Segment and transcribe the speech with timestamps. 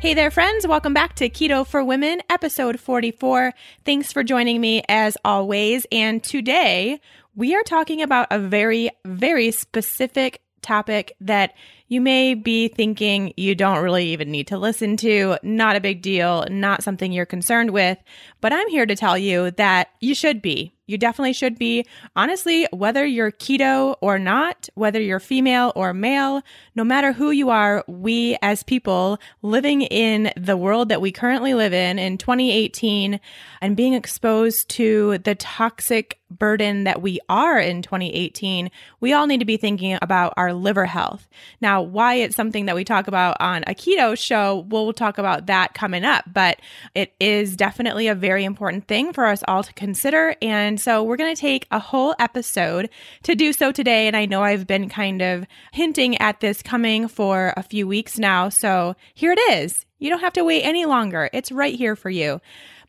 [0.00, 0.66] Hey there, friends.
[0.66, 3.52] Welcome back to Keto for Women, episode 44.
[3.84, 5.86] Thanks for joining me as always.
[5.92, 7.02] And today
[7.36, 11.52] we are talking about a very, very specific topic that
[11.88, 16.00] you may be thinking you don't really even need to listen to, not a big
[16.00, 17.98] deal, not something you're concerned with.
[18.40, 20.72] But I'm here to tell you that you should be.
[20.90, 21.86] You definitely should be.
[22.16, 26.42] Honestly, whether you're keto or not, whether you're female or male,
[26.74, 31.54] no matter who you are, we as people living in the world that we currently
[31.54, 33.20] live in in 2018
[33.60, 39.40] and being exposed to the toxic burden that we are in 2018, we all need
[39.40, 41.28] to be thinking about our liver health.
[41.60, 45.46] Now, why it's something that we talk about on a keto show, we'll talk about
[45.46, 46.60] that coming up, but
[46.94, 50.34] it is definitely a very important thing for us all to consider.
[50.40, 52.90] And so we're going to take a whole episode
[53.24, 54.06] to do so today.
[54.06, 58.18] And I know I've been kind of hinting at this coming for a few weeks
[58.18, 58.48] now.
[58.48, 59.84] So here it is.
[59.98, 61.28] You don't have to wait any longer.
[61.32, 62.40] It's right here for you.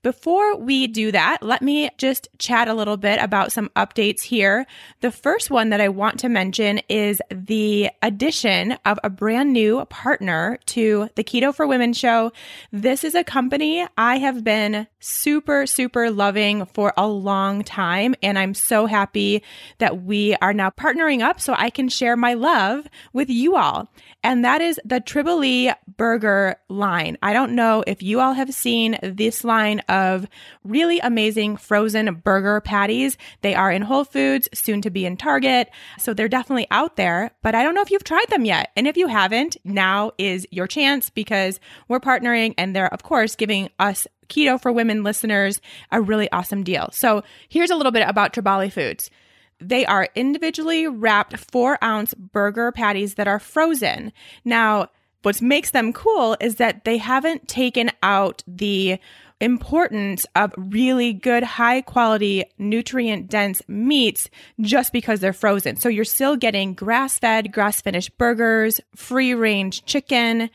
[0.04, 4.66] Before we do that, let me just chat a little bit about some updates here.
[5.02, 9.86] The first one that I want to mention is the addition of a brand new
[9.86, 12.32] partner to the Keto for Women show.
[12.72, 18.16] This is a company I have been super, super loving for a long time.
[18.24, 19.44] And I'm so happy
[19.80, 23.92] that we are now partnering up so I can share my love with you all.
[24.24, 27.18] And that is the Tribali burger line.
[27.22, 30.28] I don't know if you all have seen this line of
[30.64, 33.18] really amazing frozen burger patties.
[33.42, 35.70] They are in Whole Foods, soon to be in Target.
[35.98, 38.72] So they're definitely out there, but I don't know if you've tried them yet.
[38.76, 43.36] And if you haven't, now is your chance because we're partnering and they're, of course,
[43.36, 45.62] giving us Keto for Women listeners
[45.92, 46.90] a really awesome deal.
[46.94, 49.12] So here's a little bit about Tribali Foods.
[49.60, 54.12] They are individually wrapped four ounce burger patties that are frozen.
[54.44, 54.88] Now,
[55.22, 58.98] what makes them cool is that they haven't taken out the
[59.40, 64.30] importance of really good, high quality, nutrient dense meats
[64.62, 65.76] just because they're frozen.
[65.76, 70.50] So you're still getting grass fed, grass finished burgers, free range chicken.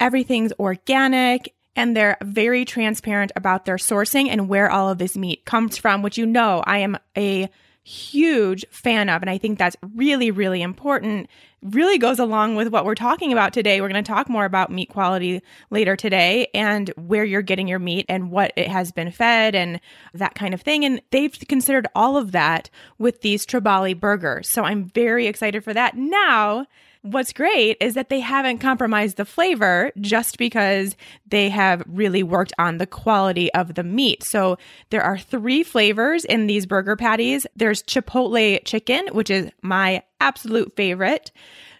[0.00, 5.44] Everything's organic and they're very transparent about their sourcing and where all of this meat
[5.44, 7.48] comes from, which you know I am a
[7.84, 9.22] huge fan of.
[9.22, 11.28] And I think that's really, really important.
[11.62, 13.80] Really goes along with what we're talking about today.
[13.80, 17.78] We're going to talk more about meat quality later today and where you're getting your
[17.78, 19.80] meat and what it has been fed and
[20.14, 20.84] that kind of thing.
[20.84, 24.48] And they've considered all of that with these Tribali burgers.
[24.48, 25.96] So I'm very excited for that.
[25.96, 26.66] Now,
[27.02, 30.94] What's great is that they haven't compromised the flavor just because
[31.26, 34.22] they have really worked on the quality of the meat.
[34.22, 34.56] So
[34.90, 37.44] there are three flavors in these burger patties.
[37.56, 41.32] There's Chipotle chicken, which is my absolute favorite,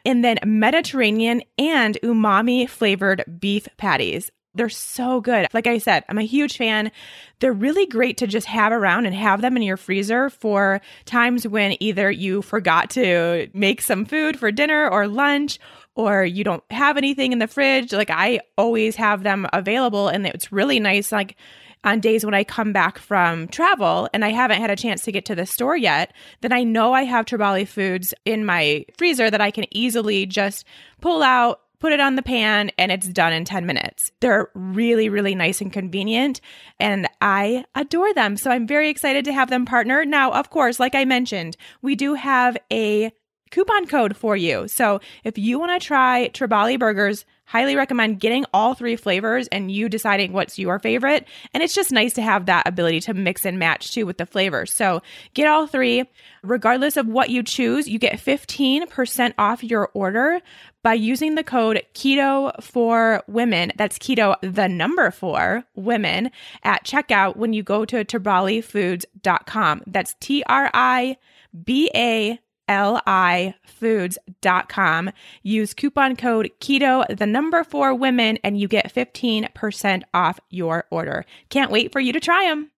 [0.04, 4.28] and then Mediterranean and umami flavored beef patties.
[4.54, 5.46] They're so good.
[5.54, 6.90] Like I said, I'm a huge fan.
[7.40, 11.46] They're really great to just have around and have them in your freezer for times
[11.46, 15.58] when either you forgot to make some food for dinner or lunch
[15.94, 17.92] or you don't have anything in the fridge.
[17.92, 21.36] Like I always have them available and it's really nice like
[21.84, 25.12] on days when I come back from travel and I haven't had a chance to
[25.12, 29.30] get to the store yet, then I know I have Tribali foods in my freezer
[29.30, 30.64] that I can easily just
[31.00, 34.12] pull out, put it on the pan, and it's done in 10 minutes.
[34.20, 36.40] They're really, really nice and convenient,
[36.78, 38.36] and I adore them.
[38.36, 40.04] So I'm very excited to have them partner.
[40.04, 43.10] Now, of course, like I mentioned, we do have a
[43.50, 44.68] coupon code for you.
[44.68, 49.70] So if you want to try Tribali burgers, highly recommend getting all three flavors and
[49.70, 51.28] you deciding what's your favorite.
[51.52, 54.24] And it's just nice to have that ability to mix and match too with the
[54.24, 54.72] flavors.
[54.72, 55.02] So
[55.34, 56.04] get all three.
[56.42, 60.40] Regardless of what you choose, you get 15% off your order
[60.82, 63.72] by using the code keto for women.
[63.76, 66.30] That's keto, the number four women
[66.62, 69.82] at checkout when you go to tribalifoods.com.
[69.86, 71.16] That's T R I
[71.64, 72.38] B A
[72.68, 73.60] lifoods.com.
[75.42, 81.24] Use coupon code KETO, the number four women, and you get 15% off your order.
[81.50, 82.70] Can't wait for you to try them.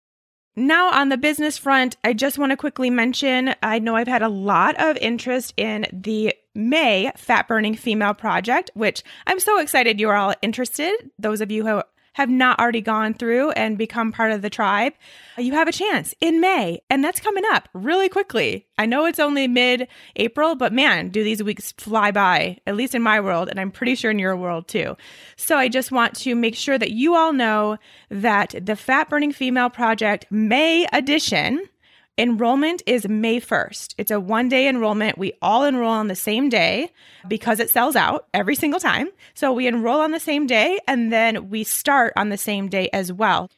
[0.56, 4.22] Now, on the business front, I just want to quickly mention I know I've had
[4.22, 10.00] a lot of interest in the May Fat Burning Female Project, which I'm so excited
[10.00, 10.94] you're all interested.
[11.18, 11.82] Those of you who
[12.14, 14.94] have not already gone through and become part of the tribe,
[15.36, 16.80] you have a chance in May.
[16.88, 18.66] And that's coming up really quickly.
[18.78, 22.94] I know it's only mid April, but man, do these weeks fly by, at least
[22.94, 23.48] in my world.
[23.48, 24.96] And I'm pretty sure in your world too.
[25.36, 27.78] So I just want to make sure that you all know
[28.10, 31.68] that the Fat Burning Female Project May edition
[32.16, 33.96] Enrollment is May 1st.
[33.98, 35.18] It's a one day enrollment.
[35.18, 36.92] We all enroll on the same day
[37.26, 39.08] because it sells out every single time.
[39.34, 42.88] So we enroll on the same day and then we start on the same day
[42.92, 43.50] as well.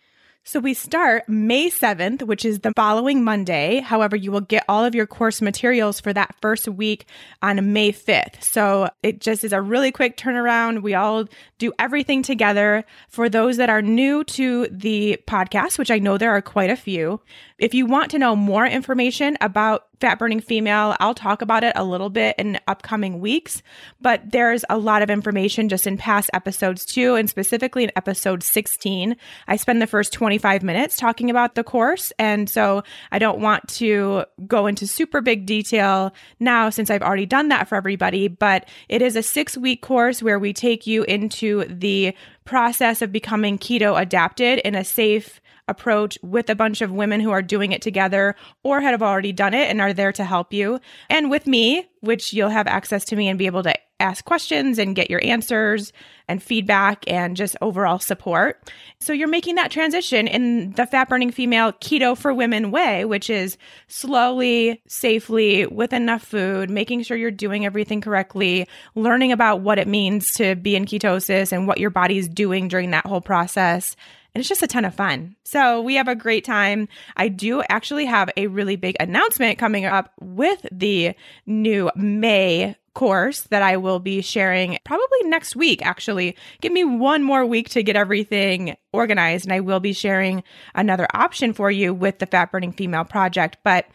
[0.48, 3.80] So we start May 7th, which is the following Monday.
[3.80, 7.06] However, you will get all of your course materials for that first week
[7.42, 8.44] on May 5th.
[8.44, 10.82] So it just is a really quick turnaround.
[10.82, 11.24] We all
[11.58, 12.84] do everything together.
[13.08, 16.76] For those that are new to the podcast, which I know there are quite a
[16.76, 17.20] few,
[17.58, 21.72] if you want to know more information about Fat Burning Female, I'll talk about it
[21.74, 23.62] a little bit in upcoming weeks,
[23.98, 28.42] but there's a lot of information just in past episodes too, and specifically in episode
[28.42, 29.16] 16.
[29.48, 33.66] I spend the first 25 minutes talking about the course, and so I don't want
[33.68, 38.68] to go into super big detail now since I've already done that for everybody, but
[38.90, 42.14] it is a six week course where we take you into the
[42.44, 47.30] process of becoming keto adapted in a safe, approach with a bunch of women who
[47.30, 50.80] are doing it together or have already done it and are there to help you.
[51.10, 54.78] And with me, which you'll have access to me and be able to ask questions
[54.78, 55.92] and get your answers
[56.28, 58.70] and feedback and just overall support.
[59.00, 63.30] So you're making that transition in the fat burning female keto for women way, which
[63.30, 63.56] is
[63.88, 69.88] slowly, safely, with enough food, making sure you're doing everything correctly, learning about what it
[69.88, 73.96] means to be in ketosis and what your body's doing during that whole process
[74.36, 75.34] and it's just a ton of fun.
[75.44, 76.88] So we have a great time.
[77.16, 81.14] I do actually have a really big announcement coming up with the
[81.46, 86.36] new May course that I will be sharing probably next week, actually.
[86.60, 90.42] Give me one more week to get everything organized, and I will be sharing
[90.74, 93.56] another option for you with the Fat Burning Female Project.
[93.64, 93.86] But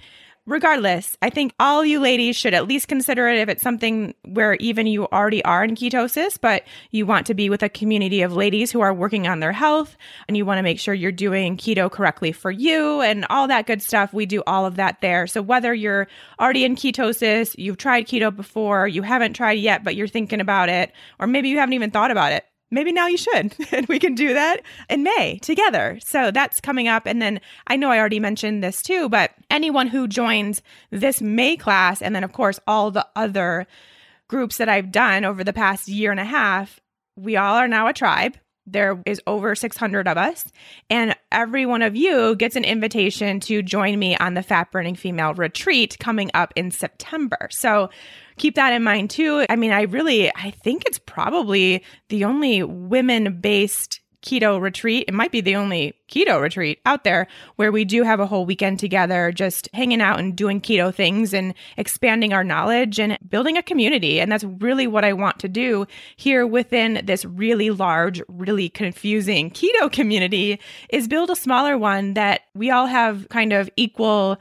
[0.45, 4.55] regardless, I think all you ladies should at least consider it if it's something where
[4.55, 8.33] even you already are in ketosis, but you want to be with a community of
[8.33, 9.95] ladies who are working on their health
[10.27, 13.67] and you want to make sure you're doing keto correctly for you and all that
[13.67, 14.13] good stuff.
[14.13, 15.27] We do all of that there.
[15.27, 16.07] So whether you're
[16.39, 20.69] already in ketosis, you've tried keto before, you haven't tried yet, but you're thinking about
[20.69, 23.53] it, or maybe you haven't even thought about it maybe now you should.
[23.71, 25.99] and we can do that in May together.
[26.03, 27.05] So that's coming up.
[27.05, 31.57] And then I know I already mentioned this too, but anyone who joins this May
[31.57, 33.67] class, and then of course all the other
[34.27, 36.79] groups that I've done over the past year and a half,
[37.15, 38.37] we all are now a tribe.
[38.67, 40.45] There is over 600 of us,
[40.89, 44.95] and every one of you gets an invitation to join me on the Fat Burning
[44.95, 47.47] Female Retreat coming up in September.
[47.49, 47.89] So
[48.37, 49.45] keep that in mind too.
[49.49, 55.05] I mean, I really, I think it's probably the only women based keto retreat.
[55.07, 58.45] It might be the only keto retreat out there where we do have a whole
[58.45, 63.57] weekend together, just hanging out and doing keto things and expanding our knowledge and building
[63.57, 64.19] a community.
[64.19, 69.49] And that's really what I want to do here within this really large, really confusing
[69.49, 70.59] keto community
[70.89, 74.37] is build a smaller one that we all have kind of equal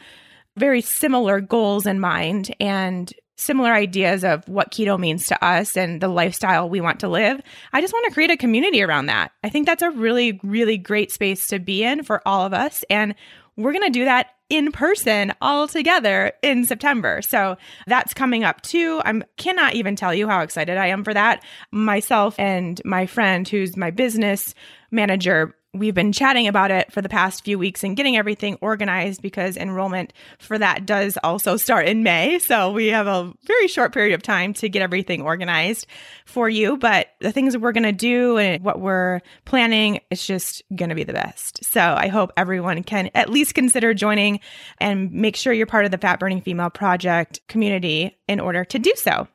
[0.56, 6.00] very similar goals in mind and similar ideas of what keto means to us and
[6.00, 7.40] the lifestyle we want to live.
[7.72, 9.32] I just want to create a community around that.
[9.42, 12.84] I think that's a really, really great space to be in for all of us.
[12.90, 13.14] And
[13.56, 17.22] we're going to do that in person all together in September.
[17.22, 19.00] So that's coming up too.
[19.04, 21.42] I cannot even tell you how excited I am for that.
[21.70, 24.54] Myself and my friend who's my business
[24.90, 29.22] manager we've been chatting about it for the past few weeks and getting everything organized
[29.22, 32.38] because enrollment for that does also start in May.
[32.40, 35.86] So we have a very short period of time to get everything organized
[36.26, 36.76] for you.
[36.76, 40.88] But the things that we're going to do and what we're planning, it's just going
[40.88, 41.64] to be the best.
[41.64, 44.40] So I hope everyone can at least consider joining
[44.78, 48.78] and make sure you're part of the Fat Burning Female Project community in order to
[48.78, 49.28] do so.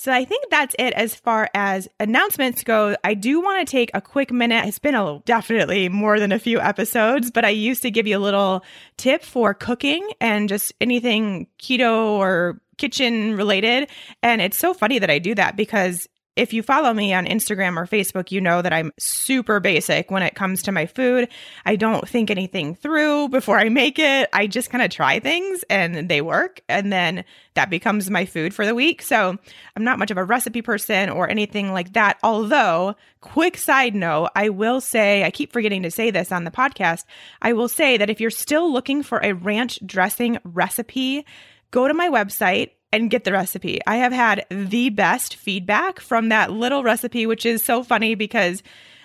[0.00, 2.96] So I think that's it as far as announcements go.
[3.04, 4.64] I do want to take a quick minute.
[4.64, 8.16] It's been a definitely more than a few episodes, but I used to give you
[8.16, 8.64] a little
[8.96, 13.90] tip for cooking and just anything keto or kitchen related.
[14.22, 16.08] And it's so funny that I do that because
[16.40, 20.22] if you follow me on Instagram or Facebook, you know that I'm super basic when
[20.22, 21.28] it comes to my food.
[21.66, 24.30] I don't think anything through before I make it.
[24.32, 26.62] I just kind of try things and they work.
[26.66, 29.02] And then that becomes my food for the week.
[29.02, 29.36] So
[29.76, 32.18] I'm not much of a recipe person or anything like that.
[32.22, 36.50] Although, quick side note, I will say, I keep forgetting to say this on the
[36.50, 37.04] podcast.
[37.42, 41.26] I will say that if you're still looking for a ranch dressing recipe,
[41.70, 43.80] go to my website and get the recipe.
[43.86, 48.62] I have had the best feedback from that little recipe, which is so funny because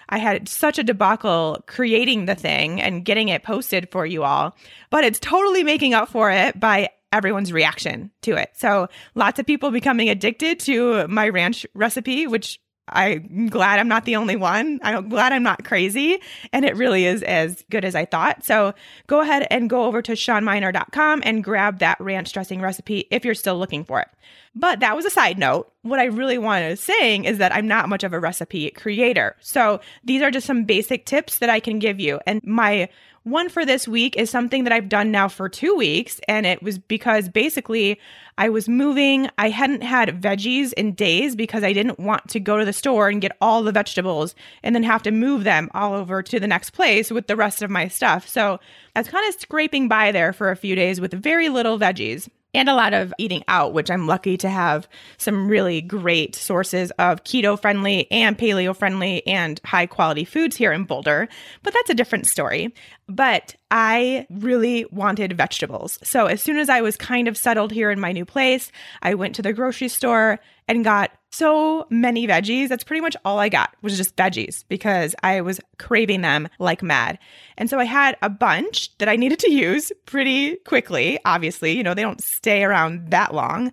[0.10, 4.56] I had such a debacle creating the thing and getting it posted for you all,
[4.90, 8.52] but it's totally making up for it by everyone's reaction to it.
[8.56, 14.06] So lots of people becoming addicted to my ranch recipe, which I'm glad I'm not
[14.06, 14.80] the only one.
[14.84, 16.20] I'm glad I'm not crazy.
[16.54, 18.46] And it really is as good as I thought.
[18.46, 18.74] So
[19.08, 23.34] go ahead and go over to shawnmynar.com and grab that ranch dressing recipe if you're
[23.34, 24.10] still looking for it.
[24.56, 25.72] But that was a side note.
[25.82, 29.36] What I really wanted to saying is that I'm not much of a recipe creator.
[29.42, 32.20] So these are just some basic tips that I can give you.
[32.26, 32.88] And my
[33.26, 36.22] one for this week is something that I've done now for two weeks.
[36.28, 38.00] And it was because basically
[38.38, 39.30] I was moving.
[39.40, 43.10] I hadn't had veggies in days because I didn't want to go to the store
[43.10, 46.48] and get all the vegetables and then have to move them all over to the
[46.48, 48.28] next place with the rest of my stuff.
[48.28, 48.60] So
[48.96, 52.30] I was kind of scraping by there for a few days with very little veggies
[52.56, 56.92] and a lot of eating out, which I'm lucky to have some really great sources
[56.98, 61.28] of keto friendly and paleo friendly and high quality foods here in Boulder.
[61.64, 62.74] But that's a different story.
[63.08, 66.00] But I really wanted vegetables.
[66.04, 68.72] So as soon as I was kind of settled here in my new place,
[69.02, 72.70] I went to the grocery store and got so many veggies.
[72.70, 76.82] That's pretty much all I got was just veggies because I was craving them like
[76.82, 77.20] mad.
[77.58, 81.20] And so I had a bunch that I needed to use pretty quickly.
[81.26, 83.72] Obviously, you know, they don't stay around that long.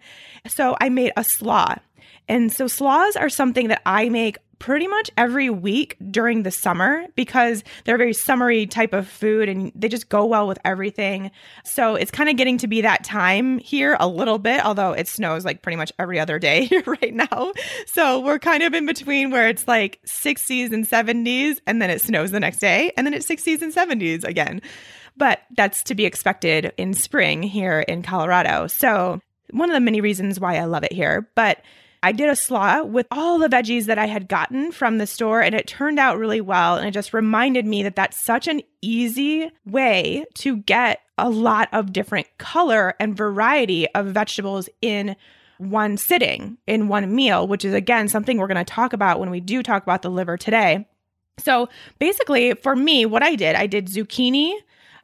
[0.49, 1.77] So I made a slaw.
[2.29, 7.05] And so slaws are something that I make pretty much every week during the summer
[7.17, 11.33] because they're a very summery type of food and they just go well with everything.
[11.65, 15.09] So it's kind of getting to be that time here a little bit, although it
[15.09, 17.53] snows like pretty much every other day here right now.
[17.87, 22.01] So we're kind of in between where it's like 60s and 70s and then it
[22.01, 24.63] snows the next day and then it's 60s and 70s again.
[25.17, 28.69] But that's to be expected in spring here in Colorado.
[28.69, 31.29] So one of the many reasons why I love it here.
[31.35, 31.63] But
[32.03, 35.41] I did a slaw with all the veggies that I had gotten from the store,
[35.41, 36.77] and it turned out really well.
[36.77, 41.69] And it just reminded me that that's such an easy way to get a lot
[41.73, 45.15] of different color and variety of vegetables in
[45.59, 49.31] one sitting, in one meal, which is again something we're going to talk about when
[49.31, 50.89] we do talk about the liver today.
[51.39, 51.69] So
[52.01, 54.55] basically, for me, what I did, I did zucchini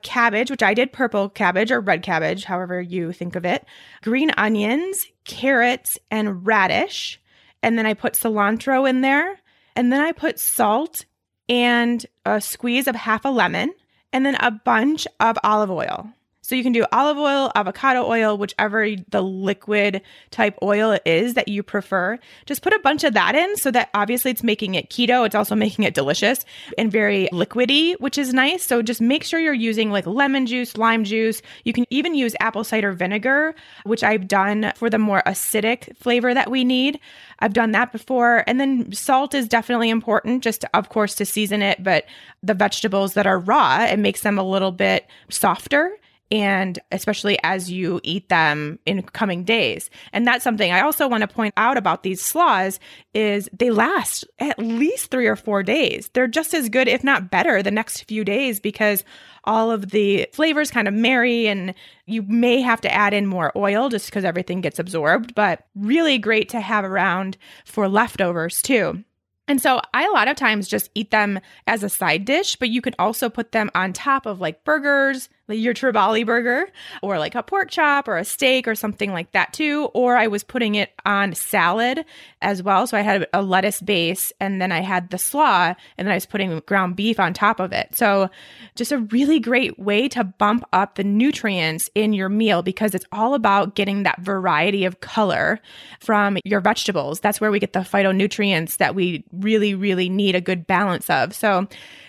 [0.03, 3.65] cabbage, which I did purple cabbage or red cabbage, however you think of it,
[4.03, 7.21] green onions, carrots, and radish.
[7.63, 9.39] And then I put cilantro in there.
[9.77, 11.05] And then I put salt
[11.49, 13.73] and a squeeze of half a lemon,
[14.13, 16.11] and then a bunch of olive oil.
[16.49, 20.01] So you can do olive oil, avocado oil, whichever the liquid
[20.31, 22.19] type oil is that you prefer.
[22.47, 25.27] Just put a bunch of that in so that obviously it's making it keto.
[25.27, 26.47] It's also making it delicious
[26.79, 28.65] and very liquidy, which is nice.
[28.65, 31.43] So just make sure you're using like lemon juice, lime juice.
[31.65, 36.33] You can even use apple cider vinegar, which I've done for the more acidic flavor
[36.33, 36.99] that we need.
[37.41, 38.45] I've done that before.
[38.47, 42.07] And then salt is definitely important, just to, of course to season it, but
[42.43, 45.93] the vegetables that are raw, it makes them a little bit softer
[46.31, 49.89] and especially as you eat them in coming days.
[50.13, 52.79] And that's something I also want to point out about these slaws
[53.15, 56.11] is they last at least 3 or 4 days.
[56.13, 59.05] They're just as good if not better the next few days because
[59.45, 63.53] all of the flavors kind of marry and you may have to add in more
[63.57, 69.03] oil just because everything gets absorbed, but really great to have around for leftovers too.
[69.47, 72.69] And so I a lot of times just eat them as a side dish, but
[72.69, 76.69] you can also put them on top of like burgers, your Tribali burger,
[77.03, 79.91] or like a pork chop or a steak or something like that too.
[79.95, 82.05] Or I was putting it on salad
[82.43, 82.87] as well.
[82.87, 86.17] So I had a lettuce base and then I had the slaw and then I
[86.17, 87.95] was putting ground beef on top of it.
[87.95, 88.31] So
[88.77, 93.07] just a really great way to bump up the nutrients in your meal because it's
[93.13, 95.61] all about getting that variety of color
[96.01, 97.21] from your vegetables.
[97.21, 101.35] That's where we get the phytonutrients that we really, really need a good balance of.
[101.35, 101.67] So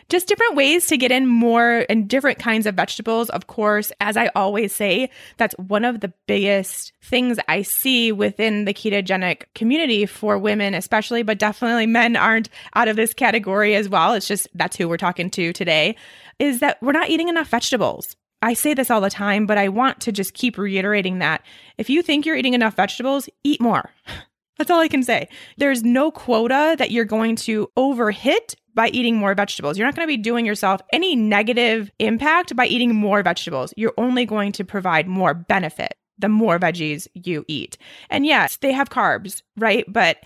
[0.09, 3.29] just different ways to get in more and different kinds of vegetables.
[3.29, 8.65] Of course, as I always say, that's one of the biggest things I see within
[8.65, 13.87] the ketogenic community for women, especially, but definitely men aren't out of this category as
[13.87, 14.13] well.
[14.13, 15.95] It's just that's who we're talking to today
[16.39, 18.15] is that we're not eating enough vegetables.
[18.41, 21.43] I say this all the time, but I want to just keep reiterating that.
[21.77, 23.91] If you think you're eating enough vegetables, eat more.
[24.57, 25.29] That's all I can say.
[25.57, 29.77] There's no quota that you're going to overhit by eating more vegetables.
[29.77, 33.73] You're not going to be doing yourself any negative impact by eating more vegetables.
[33.77, 37.77] You're only going to provide more benefit the more veggies you eat.
[38.09, 39.85] And yes, they have carbs, right?
[39.88, 40.17] But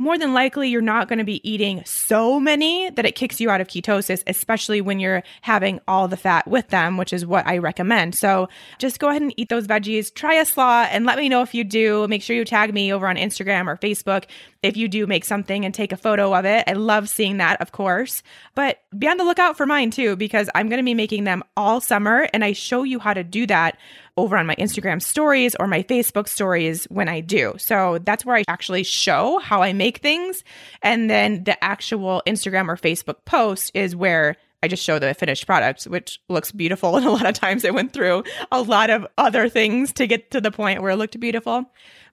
[0.00, 3.50] more than likely you're not going to be eating so many that it kicks you
[3.50, 7.46] out of ketosis, especially when you're having all the fat with them, which is what
[7.46, 8.14] I recommend.
[8.14, 10.12] So just go ahead and eat those veggies.
[10.12, 12.08] Try a slaw and let me know if you do.
[12.08, 14.24] Make sure you tag me over on Instagram or Facebook
[14.62, 16.64] if you do make something and take a photo of it.
[16.66, 18.22] I love seeing that, of course.
[18.54, 21.42] But be on the lookout for mine too, because I'm going to be making them
[21.58, 23.76] all summer and I show you how to do that
[24.20, 27.54] over on my Instagram stories or my Facebook stories when I do.
[27.58, 30.44] So that's where I actually show how I make things.
[30.82, 35.46] And then the actual Instagram or Facebook post is where I just show the finished
[35.46, 36.96] product, which looks beautiful.
[37.00, 40.30] And a lot of times I went through a lot of other things to get
[40.32, 41.64] to the point where it looked beautiful.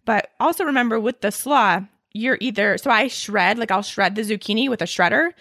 [0.06, 1.82] But also remember with the slaw,
[2.14, 5.32] you're either so I shred, like I'll shred the zucchini with a shredder.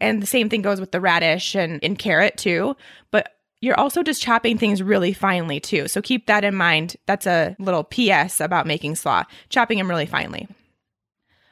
[0.00, 2.76] And the same thing goes with the radish and, and carrot too.
[3.12, 3.35] But
[3.66, 5.88] you're also just chopping things really finely too.
[5.88, 6.96] So keep that in mind.
[7.06, 10.46] That's a little PS about making slaw, chopping them really finely.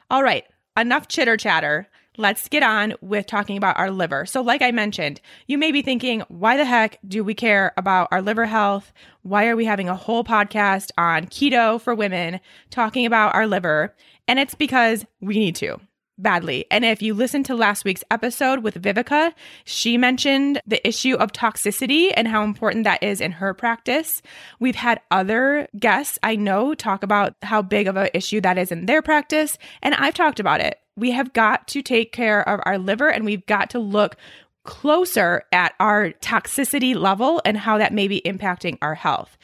[0.09, 0.45] All right,
[0.77, 1.89] enough chitter chatter.
[2.17, 4.25] Let's get on with talking about our liver.
[4.25, 8.07] So, like I mentioned, you may be thinking, why the heck do we care about
[8.11, 8.93] our liver health?
[9.23, 13.93] Why are we having a whole podcast on keto for women talking about our liver?
[14.29, 15.81] And it's because we need to
[16.17, 16.65] badly.
[16.71, 21.31] And if you listen to last week's episode with Vivica, she mentioned the issue of
[21.31, 24.21] toxicity and how important that is in her practice.
[24.59, 28.71] We've had other guests I know talk about how big of an issue that is
[28.71, 30.79] in their practice, and I've talked about it.
[30.97, 34.15] We have got to take care of our liver and we've got to look
[34.63, 39.37] closer at our toxicity level and how that may be impacting our health.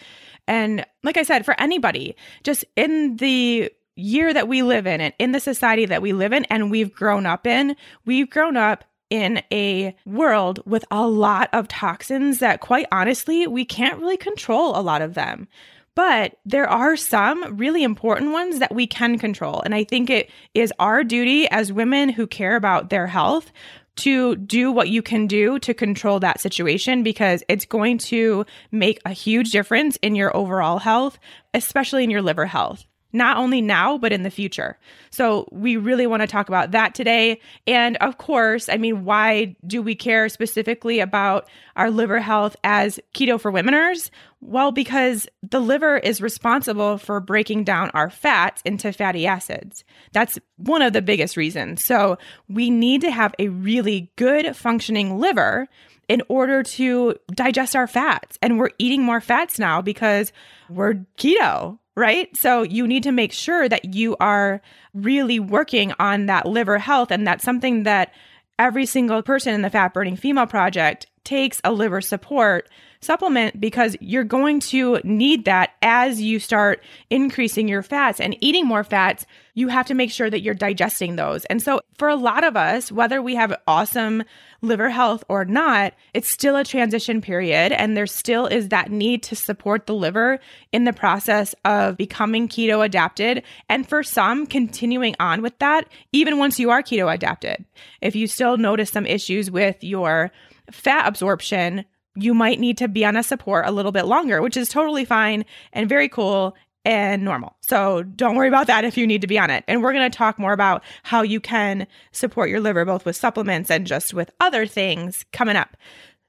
[0.47, 5.13] And like I said, for anybody, just in the year that we live in and
[5.19, 8.83] in the society that we live in and we've grown up in, we've grown up
[9.11, 14.75] in a world with a lot of toxins that, quite honestly, we can't really control
[14.75, 15.47] a lot of them.
[15.93, 19.61] But there are some really important ones that we can control.
[19.65, 23.51] And I think it is our duty as women who care about their health
[23.97, 29.01] to do what you can do to control that situation because it's going to make
[29.05, 31.19] a huge difference in your overall health,
[31.53, 34.77] especially in your liver health not only now, but in the future.
[35.09, 37.39] So, we really want to talk about that today.
[37.67, 42.99] And of course, I mean, why do we care specifically about our liver health as
[43.13, 44.09] keto for womeners?
[44.39, 49.83] Well, because the liver is responsible for breaking down our fats into fatty acids.
[50.13, 51.83] That's one of the biggest reasons.
[51.83, 55.67] So, we need to have a really good functioning liver
[56.11, 58.37] in order to digest our fats.
[58.41, 60.33] And we're eating more fats now because
[60.69, 62.29] we're keto right?
[62.37, 64.61] So you need to make sure that you are
[64.93, 67.11] really working on that liver health.
[67.11, 68.13] And that's something that
[68.57, 72.69] every single person in the Fat Burning Female Project takes a liver support
[73.01, 78.65] supplement because you're going to need that as you start increasing your fats and eating
[78.65, 79.25] more fats.
[79.53, 81.43] You have to make sure that you're digesting those.
[81.45, 84.23] And so, for a lot of us, whether we have awesome
[84.61, 87.73] liver health or not, it's still a transition period.
[87.73, 90.39] And there still is that need to support the liver
[90.71, 93.43] in the process of becoming keto adapted.
[93.67, 97.65] And for some, continuing on with that, even once you are keto adapted.
[97.99, 100.31] If you still notice some issues with your
[100.71, 101.85] fat absorption,
[102.15, 105.05] you might need to be on a support a little bit longer, which is totally
[105.05, 107.55] fine and very cool and normal.
[107.61, 109.63] So don't worry about that if you need to be on it.
[109.67, 113.15] And we're going to talk more about how you can support your liver both with
[113.15, 115.77] supplements and just with other things coming up.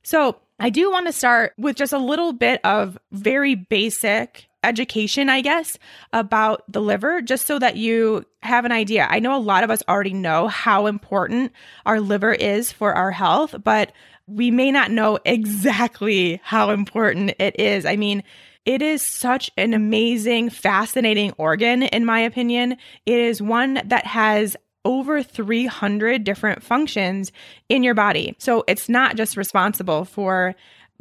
[0.02, 5.28] So I do want to start with just a little bit of very basic education,
[5.28, 5.76] I guess,
[6.12, 9.08] about the liver, just so that you have an idea.
[9.10, 11.52] I know a lot of us already know how important
[11.84, 13.92] our liver is for our health, but
[14.26, 17.84] we may not know exactly how important it is.
[17.84, 18.22] I mean,
[18.64, 22.76] it is such an amazing, fascinating organ, in my opinion.
[23.06, 27.32] It is one that has over 300 different functions
[27.68, 28.34] in your body.
[28.38, 30.54] So it's not just responsible for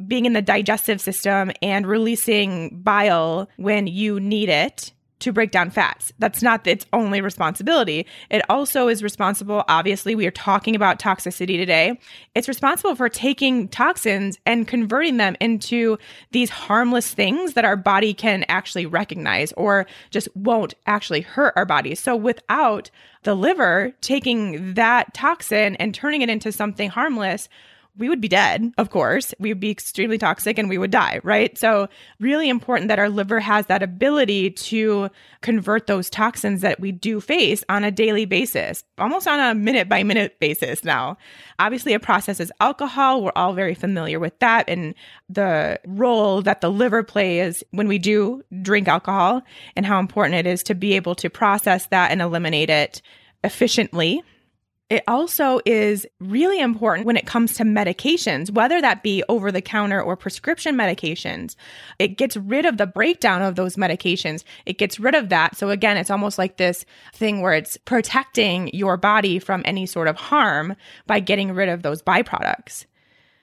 [0.06, 5.70] being in the digestive system and releasing bile when you need it to break down
[5.70, 6.12] fats.
[6.18, 8.06] That's not its only responsibility.
[8.30, 11.98] It also is responsible, obviously, we are talking about toxicity today.
[12.34, 15.98] It's responsible for taking toxins and converting them into
[16.32, 21.66] these harmless things that our body can actually recognize or just won't actually hurt our
[21.66, 21.94] body.
[21.94, 22.90] So without
[23.22, 27.48] the liver taking that toxin and turning it into something harmless,
[27.98, 29.34] we would be dead, of course.
[29.38, 31.56] We would be extremely toxic and we would die, right?
[31.58, 31.88] So,
[32.20, 35.10] really important that our liver has that ability to
[35.42, 39.90] convert those toxins that we do face on a daily basis, almost on a minute
[39.90, 41.18] by minute basis now.
[41.58, 43.22] Obviously, a process is alcohol.
[43.22, 44.94] We're all very familiar with that and
[45.28, 49.42] the role that the liver plays when we do drink alcohol
[49.76, 53.02] and how important it is to be able to process that and eliminate it
[53.44, 54.22] efficiently.
[54.92, 59.62] It also is really important when it comes to medications, whether that be over the
[59.62, 61.56] counter or prescription medications.
[61.98, 64.44] It gets rid of the breakdown of those medications.
[64.66, 65.56] It gets rid of that.
[65.56, 70.08] So, again, it's almost like this thing where it's protecting your body from any sort
[70.08, 70.76] of harm
[71.06, 72.84] by getting rid of those byproducts.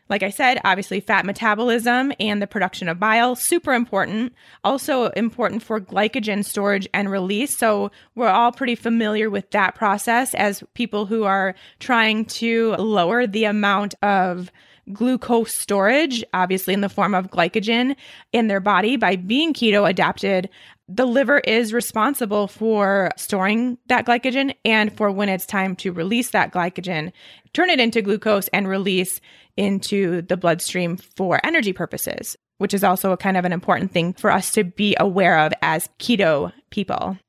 [0.10, 4.34] Like I said, obviously, fat metabolism and the production of bile, super important.
[4.64, 7.56] Also, important for glycogen storage and release.
[7.56, 13.28] So, we're all pretty familiar with that process as people who are trying to lower
[13.28, 14.52] the amount of
[14.92, 17.96] glucose storage, obviously in the form of glycogen
[18.34, 20.50] in their body by being keto adapted.
[20.92, 26.32] The liver is responsible for storing that glycogen and for when it's time to release
[26.32, 27.12] that glycogen,
[27.54, 29.22] turn it into glucose and release
[29.56, 34.14] into the bloodstream for energy purposes, which is also a kind of an important thing
[34.14, 37.20] for us to be aware of as keto people.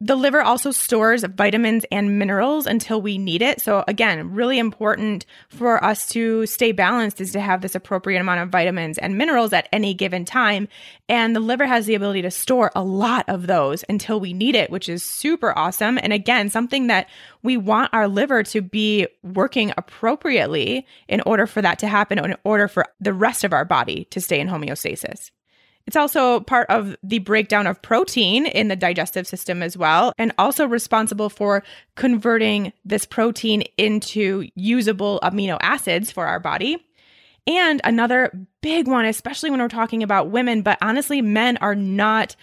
[0.00, 3.60] The liver also stores vitamins and minerals until we need it.
[3.60, 8.40] So, again, really important for us to stay balanced is to have this appropriate amount
[8.40, 10.66] of vitamins and minerals at any given time.
[11.08, 14.56] And the liver has the ability to store a lot of those until we need
[14.56, 15.98] it, which is super awesome.
[16.02, 17.08] And again, something that
[17.44, 22.34] we want our liver to be working appropriately in order for that to happen, in
[22.42, 25.30] order for the rest of our body to stay in homeostasis.
[25.86, 30.32] It's also part of the breakdown of protein in the digestive system as well, and
[30.38, 31.62] also responsible for
[31.94, 36.84] converting this protein into usable amino acids for our body.
[37.46, 42.34] And another big one, especially when we're talking about women, but honestly, men are not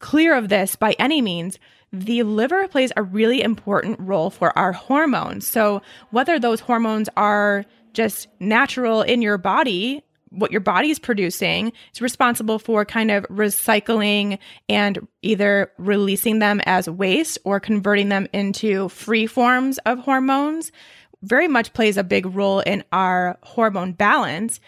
[0.00, 1.58] clear of this by any means.
[1.92, 5.46] The liver plays a really important role for our hormones.
[5.46, 11.72] So, whether those hormones are just natural in your body what your body is producing
[11.92, 14.38] is responsible for kind of recycling
[14.68, 20.72] and either releasing them as waste or converting them into free forms of hormones.
[21.22, 24.60] Very much plays a big role in our hormone balance.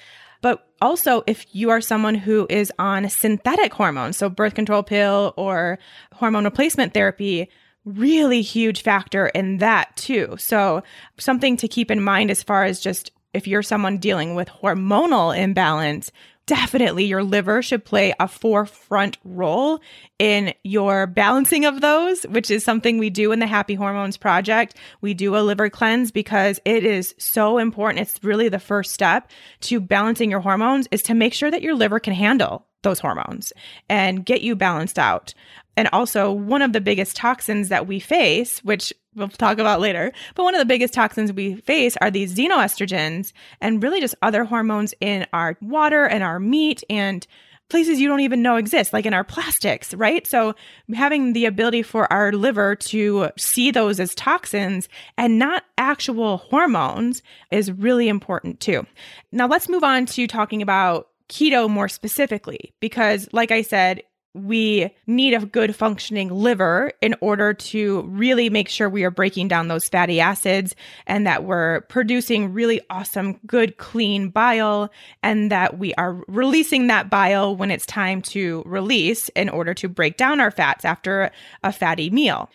[0.43, 5.35] But also if you are someone who is on synthetic hormones so birth control pill
[5.37, 5.79] or
[6.15, 7.51] hormone replacement therapy
[7.85, 10.35] really huge factor in that too.
[10.39, 10.83] So
[11.19, 15.37] something to keep in mind as far as just if you're someone dealing with hormonal
[15.37, 16.11] imbalance,
[16.47, 19.81] definitely your liver should play a forefront role
[20.19, 24.75] in your balancing of those, which is something we do in the Happy Hormones Project.
[25.01, 28.01] We do a liver cleanse because it is so important.
[28.01, 31.77] It's really the first step to balancing your hormones is to make sure that your
[31.77, 33.53] liver can handle those hormones
[33.89, 35.35] and get you balanced out.
[35.77, 40.13] And also, one of the biggest toxins that we face, which we'll talk about later,
[40.35, 44.45] but one of the biggest toxins we face are these xenoestrogens and really just other
[44.45, 47.27] hormones in our water and our meat and
[47.69, 50.27] places you don't even know exist, like in our plastics, right?
[50.27, 50.55] So,
[50.93, 57.23] having the ability for our liver to see those as toxins and not actual hormones
[57.51, 58.87] is really important too.
[59.33, 64.03] Now, let's move on to talking about keto more specifically, because, like I said,
[64.35, 69.49] we need a good functioning liver in order to really make sure we are breaking
[69.49, 70.75] down those fatty acids
[71.07, 74.91] and that we're producing really awesome, good, clean bile
[75.23, 79.89] and that we are releasing that bile when it's time to release in order to
[79.89, 81.31] break down our fats after
[81.65, 82.49] a fatty meal.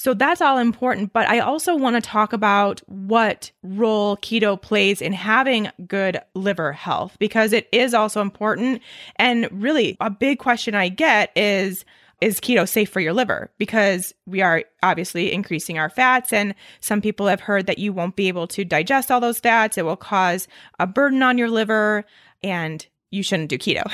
[0.00, 1.12] So that's all important.
[1.12, 6.72] But I also want to talk about what role keto plays in having good liver
[6.72, 8.80] health because it is also important.
[9.16, 11.84] And really, a big question I get is,
[12.22, 13.50] is keto safe for your liver?
[13.58, 18.16] Because we are obviously increasing our fats, and some people have heard that you won't
[18.16, 19.76] be able to digest all those fats.
[19.76, 22.06] It will cause a burden on your liver.
[22.42, 23.84] And you shouldn't do keto,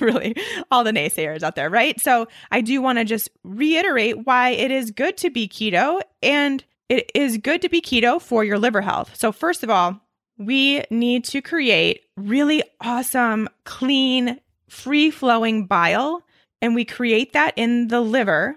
[0.00, 0.36] really,
[0.70, 1.98] all the naysayers out there, right?
[2.00, 6.62] So I do want to just reiterate why it is good to be keto and
[6.88, 9.16] it is good to be keto for your liver health.
[9.16, 10.00] So, first of all,
[10.38, 16.22] we need to create really awesome, clean, free flowing bile.
[16.62, 18.56] And we create that in the liver.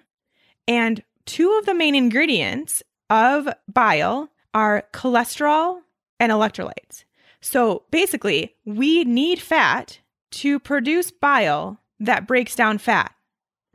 [0.68, 5.80] And two of the main ingredients of bile are cholesterol
[6.20, 7.04] and electrolytes.
[7.42, 10.00] So basically, we need fat
[10.32, 13.14] to produce bile that breaks down fat,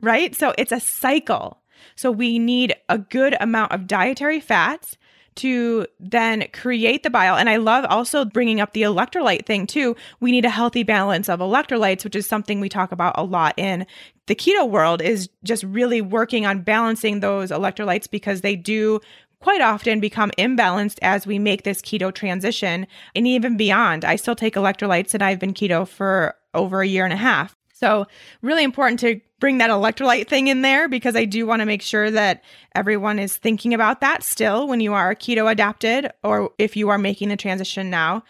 [0.01, 0.35] right?
[0.35, 1.61] So it's a cycle.
[1.95, 4.97] So we need a good amount of dietary fats
[5.35, 7.35] to then create the bile.
[7.35, 9.95] And I love also bringing up the electrolyte thing too.
[10.21, 13.53] We need a healthy balance of electrolytes, which is something we talk about a lot
[13.57, 13.85] in
[14.27, 19.01] the keto world, is just really working on balancing those electrolytes because they do
[19.41, 24.05] quite often become imbalanced as we make this keto transition and even beyond.
[24.05, 27.55] I still take electrolytes and I've been keto for over a year and a half.
[27.73, 28.07] So,
[28.41, 31.81] really important to bring that electrolyte thing in there because I do want to make
[31.81, 32.41] sure that
[32.73, 36.97] everyone is thinking about that still when you are keto adapted or if you are
[36.97, 38.23] making the transition now.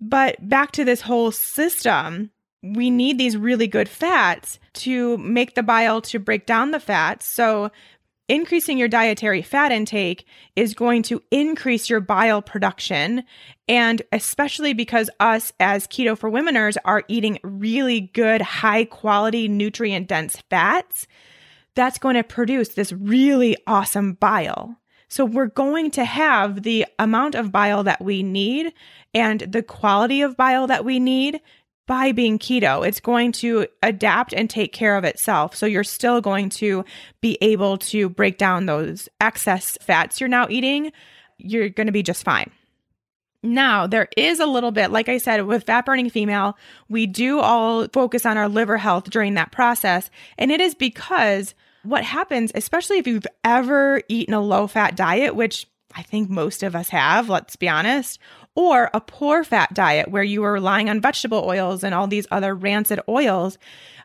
[0.00, 2.30] But back to this whole system,
[2.62, 7.28] we need these really good fats to make the bile to break down the fats.
[7.28, 7.70] So
[8.30, 13.24] increasing your dietary fat intake is going to increase your bile production.
[13.68, 20.06] And especially because us as keto for womeners are eating really good, high quality, nutrient
[20.06, 21.08] dense fats,
[21.74, 24.76] that's going to produce this really awesome bile.
[25.08, 28.72] So we're going to have the amount of bile that we need
[29.12, 31.40] and the quality of bile that we need
[31.90, 32.86] by being keto.
[32.86, 35.56] It's going to adapt and take care of itself.
[35.56, 36.84] So you're still going to
[37.20, 40.92] be able to break down those excess fats you're now eating.
[41.38, 42.52] You're going to be just fine.
[43.42, 46.56] Now, there is a little bit, like I said, with fat burning female,
[46.88, 50.10] we do all focus on our liver health during that process.
[50.38, 55.34] And it is because what happens, especially if you've ever eaten a low fat diet,
[55.34, 58.20] which I think most of us have, let's be honest,
[58.54, 62.26] or a poor fat diet where you are relying on vegetable oils and all these
[62.30, 63.58] other rancid oils.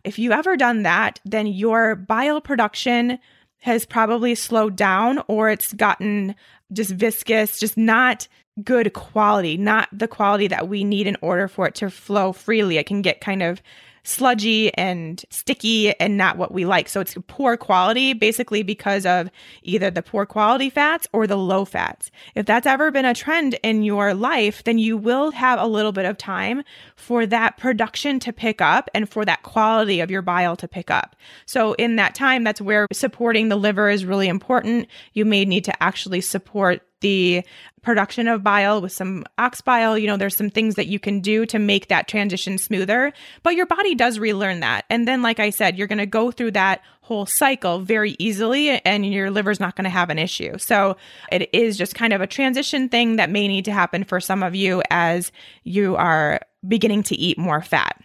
[0.03, 3.19] If you ever done that, then your bile production
[3.59, 6.35] has probably slowed down or it's gotten
[6.71, 8.27] just viscous, just not
[8.63, 12.77] good quality, not the quality that we need in order for it to flow freely.
[12.77, 13.61] It can get kind of
[14.05, 16.87] sludgy and sticky and not what we like.
[16.87, 19.29] So it's poor quality basically because of
[19.63, 22.11] either the poor quality fats or the low fats.
[22.35, 25.91] If that's ever been a trend in your life, then you will have a little
[25.91, 26.63] bit of time
[26.95, 30.91] for that production to pick up and for that quality of your bile to pick
[30.91, 31.15] up.
[31.45, 34.87] So in that time, that's where supporting the liver is really important.
[35.13, 37.43] You may need to actually support the
[37.81, 39.97] production of bile with some ox bile.
[39.97, 43.55] You know, there's some things that you can do to make that transition smoother, but
[43.55, 44.85] your body does relearn that.
[44.89, 48.81] And then, like I said, you're going to go through that whole cycle very easily
[48.81, 50.57] and your liver's not going to have an issue.
[50.57, 50.97] So
[51.31, 54.41] it is just kind of a transition thing that may need to happen for some
[54.41, 55.31] of you as
[55.63, 58.01] you are beginning to eat more fat.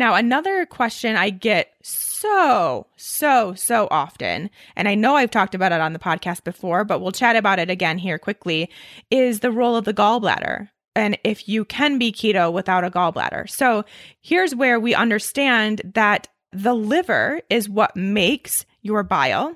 [0.00, 5.72] Now, another question I get so, so, so often, and I know I've talked about
[5.72, 8.70] it on the podcast before, but we'll chat about it again here quickly,
[9.10, 13.50] is the role of the gallbladder and if you can be keto without a gallbladder.
[13.50, 13.84] So
[14.22, 19.54] here's where we understand that the liver is what makes your bile.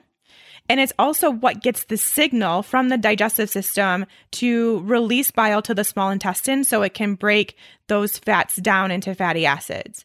[0.69, 5.75] And it's also what gets the signal from the digestive system to release bile to
[5.75, 7.57] the small intestine so it can break
[7.89, 10.05] those fats down into fatty acids.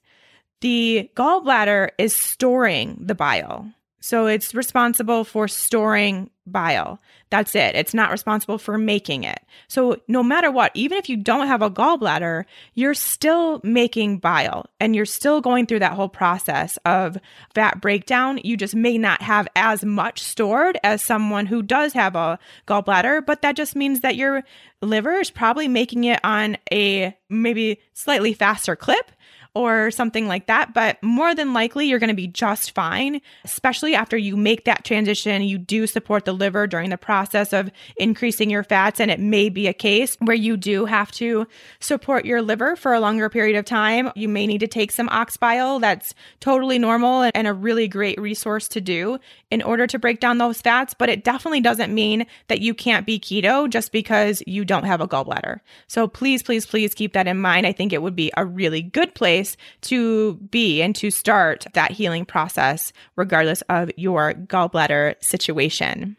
[0.62, 3.72] The gallbladder is storing the bile.
[4.02, 7.00] So it's responsible for storing bile.
[7.30, 7.76] That's it.
[7.76, 9.40] It's not responsible for making it.
[9.68, 14.66] So no matter what, even if you don't have a gallbladder, you're still making bile
[14.80, 17.18] and you're still going through that whole process of
[17.54, 18.40] fat breakdown.
[18.44, 23.26] You just may not have as much stored as someone who does have a gallbladder,
[23.26, 24.44] but that just means that your
[24.82, 29.12] liver is probably making it on a maybe slightly faster clip
[29.60, 30.74] or something like that.
[30.74, 34.86] But more than likely, you're going to be just fine, especially after you make that
[34.86, 35.42] transition.
[35.42, 39.02] You do support the liver during the process of increasing your fats.
[39.02, 41.46] And it may be a case where you do have to
[41.82, 44.12] support your liver for a longer period of time.
[44.16, 45.80] You may need to take some ox bile.
[45.80, 49.20] That's totally normal and a really great resource to do
[49.52, 50.94] in order to break down those fats.
[50.94, 55.02] But it definitely doesn't mean that you can't be keto just because you don't have
[55.02, 55.60] a gallbladder.
[55.88, 57.68] So please, please, please keep that in mind.
[57.68, 61.66] I think it would be a really good place place to be and to start
[61.74, 66.18] that healing process, regardless of your gallbladder situation.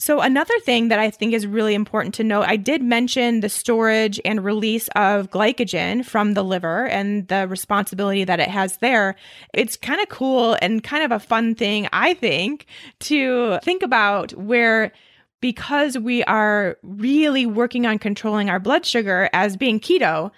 [0.00, 3.48] So, another thing that I think is really important to note I did mention the
[3.48, 9.16] storage and release of glycogen from the liver and the responsibility that it has there.
[9.52, 12.66] It's kind of cool and kind of a fun thing, I think,
[13.00, 14.92] to think about where
[15.40, 20.30] because we are really working on controlling our blood sugar as being keto,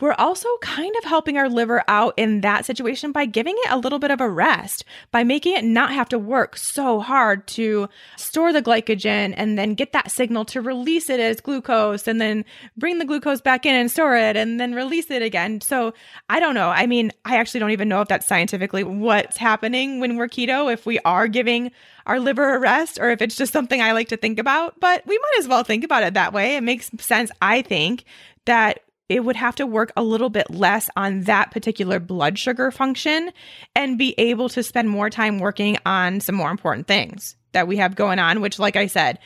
[0.00, 3.78] we're also kind of helping our liver out in that situation by giving it a
[3.78, 7.88] little bit of a rest, by making it not have to work so hard to
[8.16, 12.44] store the glycogen and then get that signal to release it as glucose and then
[12.76, 15.60] bring the glucose back in and store it and then release it again.
[15.60, 15.94] So
[16.30, 16.68] I don't know.
[16.68, 20.72] I mean, I actually don't even know if that's scientifically what's happening when we're keto,
[20.72, 21.72] if we are giving
[22.06, 25.06] our liver a rest or if it's just something I like to think about, but
[25.06, 26.56] we might as well think about it that way.
[26.56, 28.04] It makes sense, I think,
[28.46, 32.70] that it would have to work a little bit less on that particular blood sugar
[32.70, 33.30] function
[33.74, 37.76] and be able to spend more time working on some more important things that we
[37.78, 39.18] have going on, which, like I said,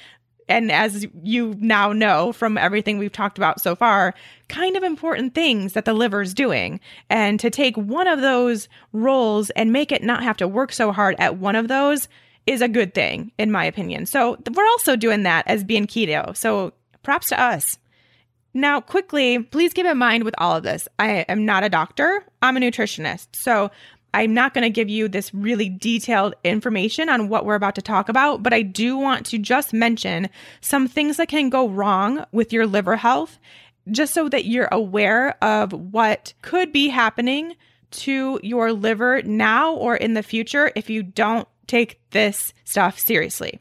[0.48, 4.14] and as you now know from everything we've talked about so far,
[4.48, 6.80] kind of important things that the liver is doing.
[7.08, 10.92] And to take one of those roles and make it not have to work so
[10.92, 12.08] hard at one of those
[12.46, 14.04] is a good thing, in my opinion.
[14.06, 16.36] So we're also doing that as being keto.
[16.36, 17.78] So props to us.
[18.54, 22.24] Now, quickly, please keep in mind with all of this, I am not a doctor,
[22.42, 23.28] I'm a nutritionist.
[23.32, 23.70] So
[24.14, 27.82] I'm not going to give you this really detailed information on what we're about to
[27.82, 30.28] talk about, but I do want to just mention
[30.60, 33.38] some things that can go wrong with your liver health,
[33.90, 37.56] just so that you're aware of what could be happening
[37.92, 43.60] to your liver now or in the future if you don't take this stuff seriously.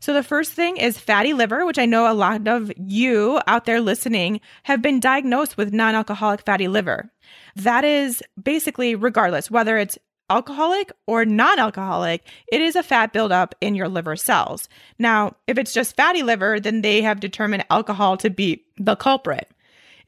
[0.00, 3.66] So, the first thing is fatty liver, which I know a lot of you out
[3.66, 7.12] there listening have been diagnosed with non alcoholic fatty liver.
[7.56, 9.98] That is basically, regardless whether it's
[10.30, 14.68] alcoholic or non alcoholic, it is a fat buildup in your liver cells.
[14.98, 19.50] Now, if it's just fatty liver, then they have determined alcohol to be the culprit.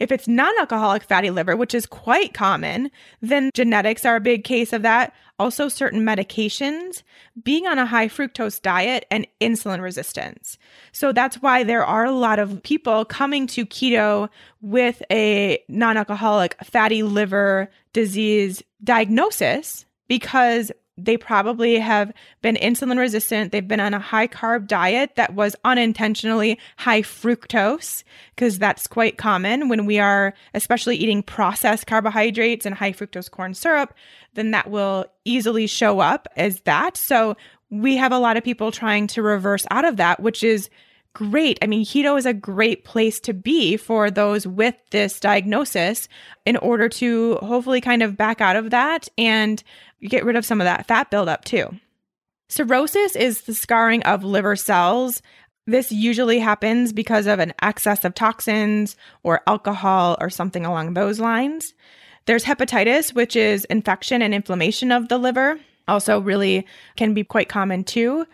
[0.03, 4.43] If it's non alcoholic fatty liver, which is quite common, then genetics are a big
[4.43, 5.15] case of that.
[5.39, 7.05] Also, certain medications,
[7.41, 10.59] being on a high fructose diet, and insulin resistance.
[10.91, 14.29] So that's why there are a lot of people coming to keto
[14.61, 20.73] with a non alcoholic fatty liver disease diagnosis because
[21.05, 23.53] they probably have been insulin resistant.
[23.53, 29.19] They've been on a high carb diet that was unintentionally high fructose, because that's quite
[29.19, 33.95] common when we are, especially eating processed carbohydrates and high fructose corn syrup,
[34.35, 36.97] then that will easily show up as that.
[36.97, 37.37] So
[37.71, 40.69] we have a lot of people trying to reverse out of that, which is
[41.15, 41.59] great.
[41.63, 46.09] I mean, keto is a great place to be for those with this diagnosis
[46.47, 49.63] in order to hopefully kind of back out of that and
[50.03, 51.67] get rid of some of that fat buildup too.
[52.49, 55.23] Cirrhosis is the scarring of liver cells.
[55.67, 61.21] This usually happens because of an excess of toxins or alcohol or something along those
[61.21, 61.73] lines.
[62.27, 67.49] There's hepatitis, which is infection and inflammation of the liver, also really can be quite
[67.49, 68.27] common too.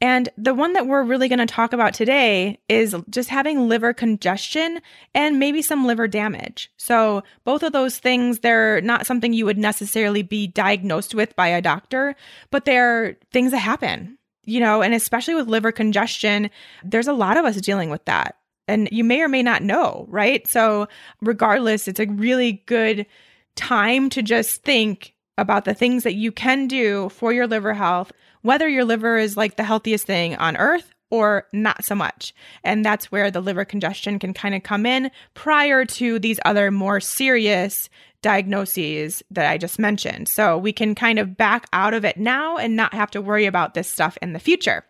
[0.00, 3.94] And the one that we're really going to talk about today is just having liver
[3.94, 4.80] congestion
[5.14, 6.70] and maybe some liver damage.
[6.76, 11.48] So, both of those things, they're not something you would necessarily be diagnosed with by
[11.48, 12.14] a doctor,
[12.50, 16.50] but they're things that happen, you know, and especially with liver congestion,
[16.84, 18.36] there's a lot of us dealing with that.
[18.68, 20.46] And you may or may not know, right?
[20.46, 20.88] So,
[21.22, 23.06] regardless, it's a really good
[23.54, 28.12] time to just think about the things that you can do for your liver health
[28.46, 32.32] whether your liver is like the healthiest thing on earth or not so much.
[32.62, 36.70] And that's where the liver congestion can kind of come in prior to these other
[36.70, 37.88] more serious
[38.22, 40.28] diagnoses that I just mentioned.
[40.28, 43.46] So we can kind of back out of it now and not have to worry
[43.46, 44.84] about this stuff in the future.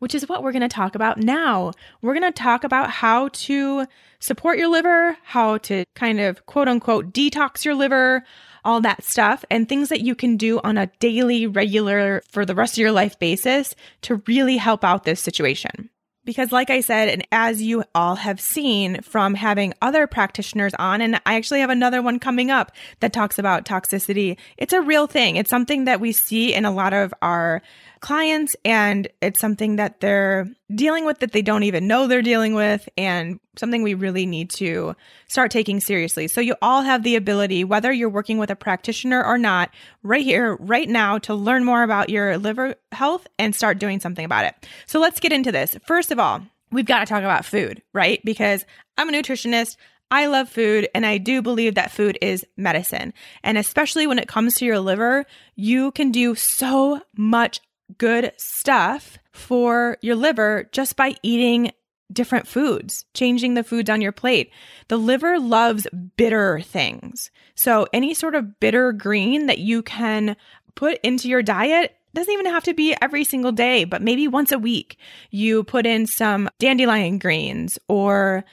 [0.00, 1.72] Which is what we're going to talk about now.
[2.02, 3.86] We're going to talk about how to
[4.20, 8.24] support your liver, how to kind of quote unquote detox your liver,
[8.64, 12.54] all that stuff, and things that you can do on a daily, regular, for the
[12.54, 15.90] rest of your life basis to really help out this situation.
[16.24, 21.00] Because, like I said, and as you all have seen from having other practitioners on,
[21.00, 25.06] and I actually have another one coming up that talks about toxicity, it's a real
[25.06, 25.36] thing.
[25.36, 27.62] It's something that we see in a lot of our
[28.00, 32.54] clients and it's something that they're dealing with that they don't even know they're dealing
[32.54, 34.94] with and something we really need to
[35.26, 36.28] start taking seriously.
[36.28, 39.70] So you all have the ability whether you're working with a practitioner or not
[40.02, 44.24] right here right now to learn more about your liver health and start doing something
[44.24, 44.54] about it.
[44.86, 45.76] So let's get into this.
[45.84, 48.20] First of all, we've got to talk about food, right?
[48.24, 48.64] Because
[48.96, 49.76] I'm a nutritionist.
[50.10, 53.12] I love food and I do believe that food is medicine.
[53.42, 57.60] And especially when it comes to your liver, you can do so much
[57.96, 61.72] good stuff for your liver just by eating
[62.12, 64.50] different foods, changing the foods on your plate.
[64.88, 67.30] The liver loves bitter things.
[67.54, 70.36] So, any sort of bitter green that you can
[70.74, 74.52] put into your diet doesn't even have to be every single day, but maybe once
[74.52, 74.96] a week.
[75.30, 78.44] You put in some dandelion greens or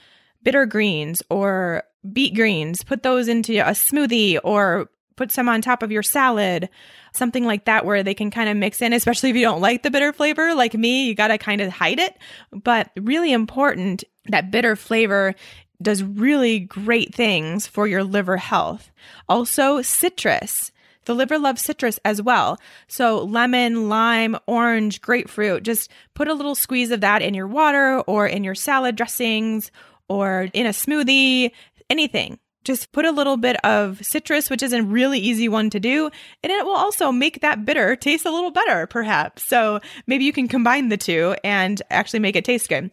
[0.42, 5.82] bitter greens or beet greens, put those into a smoothie or put some on top
[5.82, 6.68] of your salad,
[7.12, 9.82] something like that, where they can kind of mix in, especially if you don't like
[9.82, 12.16] the bitter flavor like me, you got to kind of hide it.
[12.52, 15.34] But really important that bitter flavor
[15.80, 18.90] does really great things for your liver health.
[19.28, 20.72] Also, citrus.
[21.04, 22.58] The liver loves citrus as well.
[22.88, 28.00] So, lemon, lime, orange, grapefruit, just put a little squeeze of that in your water
[28.00, 29.70] or in your salad dressings
[30.08, 31.52] or in a smoothie,
[31.88, 35.80] anything just put a little bit of citrus, which is a really easy one to
[35.80, 36.10] do,
[36.42, 39.44] and it will also make that bitter taste a little better, perhaps.
[39.44, 42.90] So maybe you can combine the two and actually make it taste good.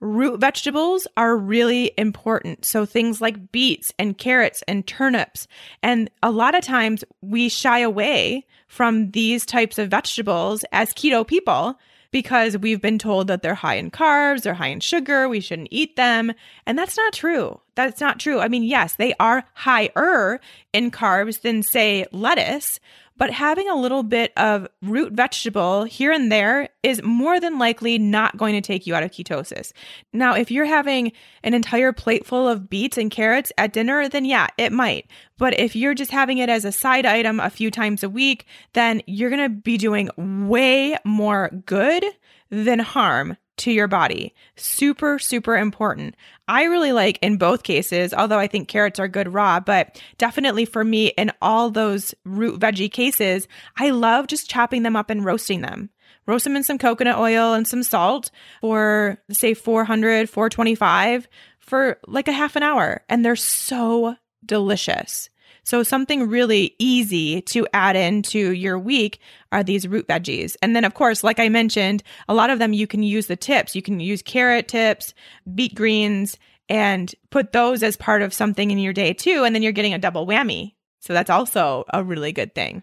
[0.00, 2.64] root vegetables are really important.
[2.64, 5.48] So things like beets and carrots and turnips.
[5.82, 11.26] And a lot of times we shy away from these types of vegetables as keto
[11.26, 11.78] people
[12.14, 15.66] because we've been told that they're high in carbs, they're high in sugar, we shouldn't
[15.72, 16.32] eat them.
[16.64, 17.60] And that's not true.
[17.74, 18.38] That's not true.
[18.38, 20.40] I mean, yes, they are higher
[20.72, 22.78] in carbs than, say, lettuce,
[23.16, 27.98] but having a little bit of root vegetable here and there is more than likely
[27.98, 29.72] not going to take you out of ketosis.
[30.12, 31.12] Now, if you're having
[31.42, 35.06] an entire plate full of beets and carrots at dinner, then yeah, it might.
[35.38, 38.46] But if you're just having it as a side item a few times a week,
[38.72, 42.04] then you're going to be doing way more good
[42.50, 44.34] than harm to your body.
[44.56, 46.16] Super, super important.
[46.48, 50.64] I really like in both cases, although I think carrots are good raw, but definitely
[50.64, 53.48] for me in all those root veggie cases,
[53.78, 55.90] I love just chopping them up and roasting them.
[56.26, 58.30] Roast them in some coconut oil and some salt
[58.60, 61.28] for say 400, 425
[61.58, 63.02] for like a half an hour.
[63.08, 65.28] And they're so delicious.
[65.64, 69.18] So, something really easy to add into your week
[69.50, 70.56] are these root veggies.
[70.60, 73.36] And then, of course, like I mentioned, a lot of them you can use the
[73.36, 73.74] tips.
[73.74, 75.14] You can use carrot tips,
[75.54, 76.38] beet greens,
[76.68, 79.44] and put those as part of something in your day too.
[79.44, 80.74] And then you're getting a double whammy.
[81.00, 82.82] So, that's also a really good thing.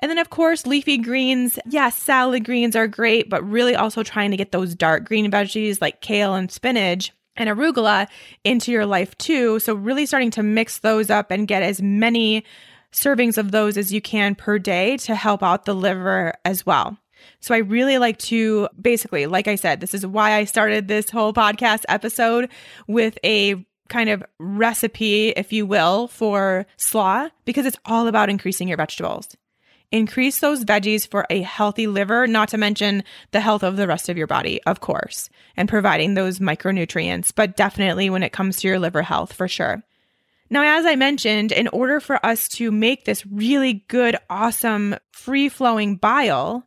[0.00, 1.60] And then, of course, leafy greens.
[1.64, 5.80] Yes, salad greens are great, but really also trying to get those dark green veggies
[5.80, 8.08] like kale and spinach and arugula
[8.44, 9.58] into your life too.
[9.58, 12.44] So, really starting to mix those up and get as many
[12.92, 16.98] servings of those as you can per day to help out the liver as well.
[17.40, 21.10] So, I really like to basically, like I said, this is why I started this
[21.10, 22.50] whole podcast episode
[22.86, 28.68] with a kind of recipe, if you will, for slaw, because it's all about increasing
[28.68, 29.36] your vegetables.
[29.94, 34.08] Increase those veggies for a healthy liver, not to mention the health of the rest
[34.08, 38.66] of your body, of course, and providing those micronutrients, but definitely when it comes to
[38.66, 39.84] your liver health for sure.
[40.50, 45.48] Now, as I mentioned, in order for us to make this really good, awesome, free
[45.48, 46.66] flowing bile,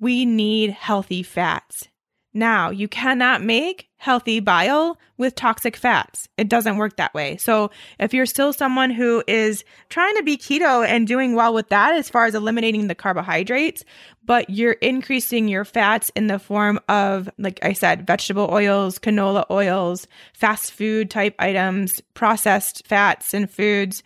[0.00, 1.88] we need healthy fats.
[2.34, 6.28] Now, you cannot make healthy bile with toxic fats.
[6.36, 7.36] It doesn't work that way.
[7.36, 7.70] So,
[8.00, 11.94] if you're still someone who is trying to be keto and doing well with that
[11.94, 13.84] as far as eliminating the carbohydrates,
[14.24, 19.44] but you're increasing your fats in the form of, like I said, vegetable oils, canola
[19.50, 24.02] oils, fast food type items, processed fats and foods,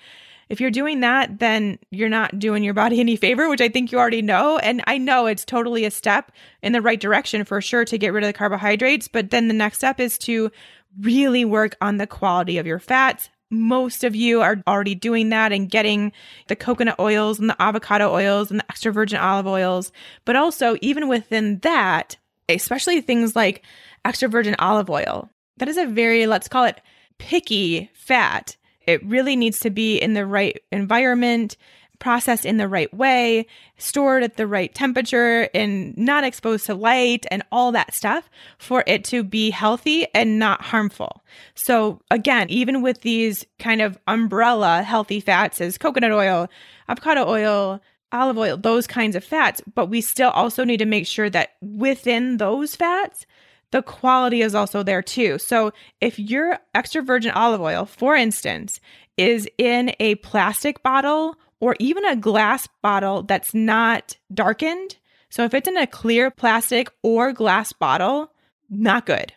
[0.49, 3.90] if you're doing that, then you're not doing your body any favor, which I think
[3.90, 4.59] you already know.
[4.59, 6.30] And I know it's totally a step
[6.62, 9.09] in the right direction for sure to get rid of the carbohydrates.
[9.09, 10.53] But then the next step is to
[11.01, 13.28] really work on the quality of your fats.
[13.51, 16.12] Most of you are already doing that and getting
[16.49, 19.92] the coconut oils and the avocado oils and the extra virgin olive oils.
[20.24, 22.16] But also, even within that,
[22.49, 23.64] especially things like
[24.05, 26.80] extra virgin olive oil, that is a very, let's call it
[27.18, 28.57] picky fat
[28.87, 31.57] it really needs to be in the right environment,
[31.99, 33.47] processed in the right way,
[33.78, 38.28] stored at the right temperature, and not exposed to light and all that stuff
[38.59, 41.22] for it to be healthy and not harmful.
[41.55, 46.49] So, again, even with these kind of umbrella healthy fats as coconut oil,
[46.89, 47.80] avocado oil,
[48.12, 51.51] olive oil, those kinds of fats, but we still also need to make sure that
[51.61, 53.26] within those fats,
[53.73, 55.39] the quality is also there too.
[55.39, 58.81] So if your extra virgin olive oil, for instance,
[59.17, 64.97] is in a plastic bottle or even a glass bottle that's not darkened,
[65.31, 68.31] so if it's in a clear plastic or glass bottle,
[68.71, 69.33] not good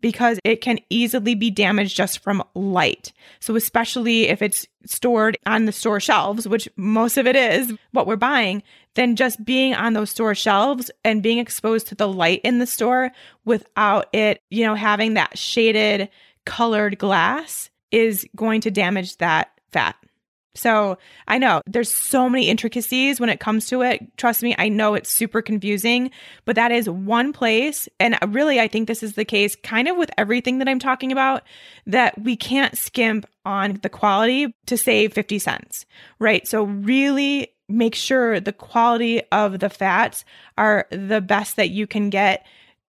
[0.00, 3.12] because it can easily be damaged just from light.
[3.40, 8.06] So, especially if it's stored on the store shelves, which most of it is what
[8.06, 8.62] we're buying,
[8.94, 12.66] then just being on those store shelves and being exposed to the light in the
[12.66, 13.10] store
[13.44, 16.08] without it, you know, having that shaded
[16.44, 19.96] colored glass is going to damage that fat.
[20.58, 20.98] So
[21.28, 24.16] I know there's so many intricacies when it comes to it.
[24.16, 26.10] Trust me, I know it's super confusing,
[26.44, 27.88] but that is one place.
[28.00, 30.80] And uh, really, I think this is the case kind of with everything that I'm
[30.80, 31.44] talking about
[31.86, 35.86] that we can't skimp on the quality to save 50 cents,
[36.18, 36.46] right?
[36.46, 40.24] So really make sure the quality of the fats
[40.56, 42.46] are the best that you can get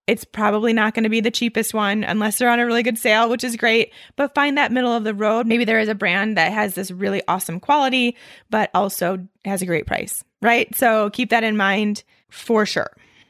[0.10, 2.98] it's probably not going to be the cheapest one unless they're on a really good
[2.98, 3.94] sale, which is great.
[4.16, 5.46] But find that middle of the road.
[5.46, 8.18] Maybe there is a brand that has this really awesome quality,
[8.50, 10.76] but also has a great price, right?
[10.76, 12.90] So keep that in mind for sure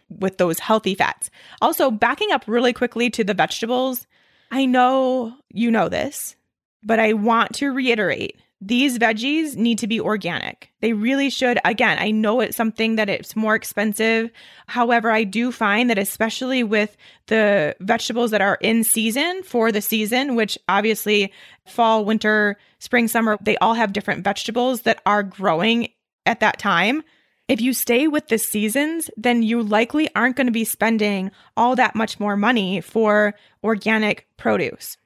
[0.10, 1.30] with those healthy fats.
[1.62, 4.08] Also, backing up really quickly to the vegetables,
[4.50, 6.38] I know you know this,
[6.82, 10.72] but I want to reiterate these veggies need to be organic.
[10.82, 11.60] They really should.
[11.64, 14.30] Again, I know it's something that it's more expensive.
[14.68, 16.98] However, I do find that especially with
[17.28, 21.32] the vegetables that are in season for the season, which obviously
[21.66, 25.90] fall, winter, spring, summer, they all have different vegetables that are growing
[26.26, 27.02] at that time.
[27.48, 31.76] If you stay with the seasons, then you likely aren't going to be spending all
[31.78, 33.34] that much more money for
[33.64, 34.98] organic produce.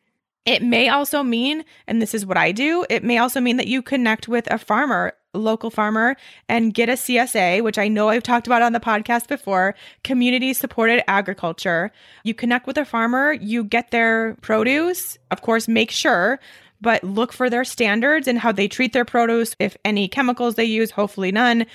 [0.45, 3.67] It may also mean, and this is what I do, it may also mean that
[3.67, 6.17] you connect with a farmer, local farmer,
[6.49, 9.73] and get a CSA, which I know I've talked about on the podcast before
[10.03, 11.91] community supported agriculture.
[12.25, 16.39] You connect with a farmer, you get their produce, of course, make sure.
[16.81, 20.65] But look for their standards and how they treat their produce, if any chemicals they
[20.65, 21.65] use, hopefully none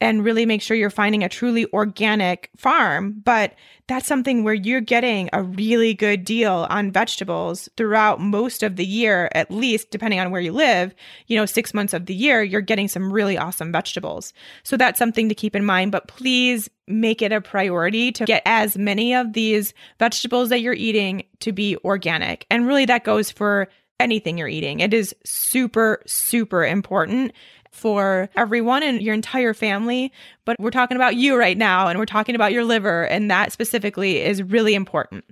[0.00, 3.20] and really make sure you're finding a truly organic farm.
[3.24, 3.54] But
[3.86, 8.84] that's something where you're getting a really good deal on vegetables throughout most of the
[8.84, 10.94] year, at least depending on where you live.
[11.26, 14.32] You know, six months of the year, you're getting some really awesome vegetables.
[14.62, 15.92] So that's something to keep in mind.
[15.92, 20.74] But please make it a priority to get as many of these vegetables that you're
[20.74, 22.46] eating to be organic.
[22.50, 23.68] And really, that goes for
[24.00, 24.80] anything you're eating.
[24.80, 27.32] It is super, super important
[27.74, 30.12] for everyone and your entire family.
[30.44, 33.52] But we're talking about you right now, and we're talking about your liver, and that
[33.52, 35.24] specifically is really important.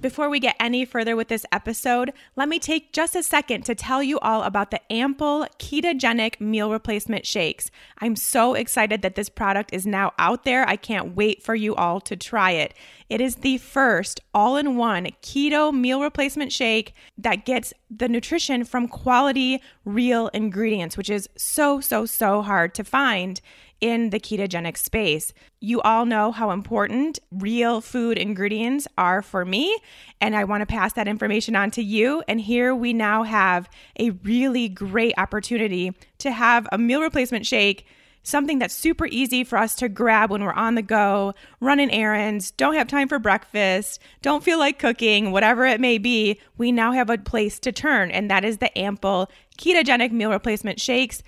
[0.00, 3.74] Before we get any further with this episode, let me take just a second to
[3.74, 7.68] tell you all about the Ample Ketogenic Meal Replacement Shakes.
[7.98, 10.68] I'm so excited that this product is now out there.
[10.68, 12.74] I can't wait for you all to try it.
[13.10, 18.64] It is the first all in one keto meal replacement shake that gets the nutrition
[18.64, 23.40] from quality, real ingredients, which is so, so, so hard to find
[23.80, 25.32] in the ketogenic space.
[25.60, 29.76] You all know how important real food ingredients are for me,
[30.20, 32.22] and I want to pass that information on to you.
[32.28, 33.68] And here we now have
[33.98, 37.86] a really great opportunity to have a meal replacement shake
[38.28, 42.50] something that's super easy for us to grab when we're on the go, running errands,
[42.52, 46.92] don't have time for breakfast, don't feel like cooking, whatever it may be, we now
[46.92, 51.22] have a place to turn, and that is the Ample Ketogenic Meal Replacement Shakes.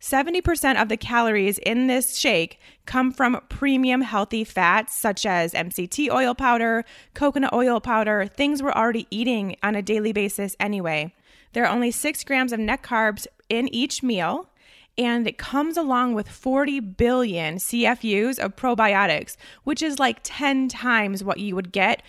[0.00, 6.10] 70% of the calories in this shake come from premium healthy fats such as MCT
[6.10, 6.84] oil powder,
[7.14, 11.12] coconut oil powder, things we're already eating on a daily basis anyway.
[11.52, 14.50] There are only six grams of net carbs in each meal,
[14.98, 21.24] and it comes along with 40 billion CFUs of probiotics, which is like 10 times
[21.24, 22.02] what you would get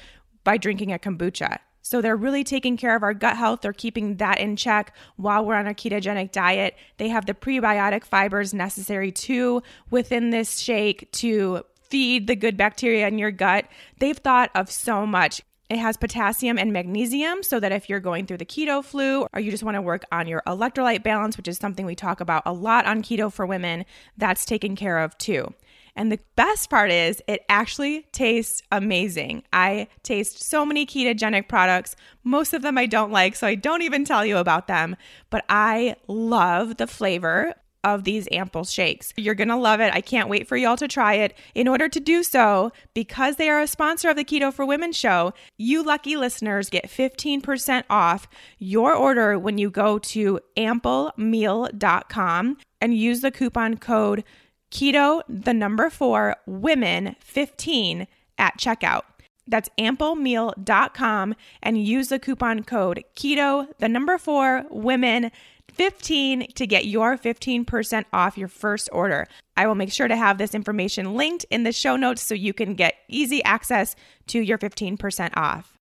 [0.44, 1.60] by drinking a kombucha.
[1.82, 3.62] So they're really taking care of our gut health.
[3.62, 6.76] They're keeping that in check while we're on a ketogenic diet.
[6.98, 13.08] They have the prebiotic fibers necessary too within this shake to feed the good bacteria
[13.08, 13.66] in your gut.
[14.00, 15.42] They've thought of so much.
[15.70, 19.40] It has potassium and magnesium so that if you're going through the keto flu or
[19.42, 22.44] you just want to work on your electrolyte balance, which is something we talk about
[22.46, 23.84] a lot on keto for women,
[24.18, 25.54] that's taken care of too.
[25.98, 29.44] And the best part is, it actually tastes amazing.
[29.52, 31.96] I taste so many ketogenic products.
[32.24, 34.96] Most of them I don't like, so I don't even tell you about them.
[35.32, 39.12] But I love the flavor of these ample shakes.
[39.18, 39.94] You're going to love it.
[39.94, 41.36] I can't wait for y'all to try it.
[41.56, 44.92] In order to do so, because they are a sponsor of the Keto for Women
[44.92, 48.28] show, you lucky listeners get 15% off
[48.60, 54.24] your order when you go to amplemeal.com and use the coupon code
[54.72, 58.08] keto, the number four, women 15
[58.38, 59.04] at checkout.
[59.48, 65.32] That's amplemeal.com and use the coupon code keto, the number four, women
[65.72, 69.28] 15 to get your 15% off your first order.
[69.56, 72.54] I will make sure to have this information linked in the show notes so you
[72.54, 73.96] can get easy access
[74.28, 75.78] to your 15% off.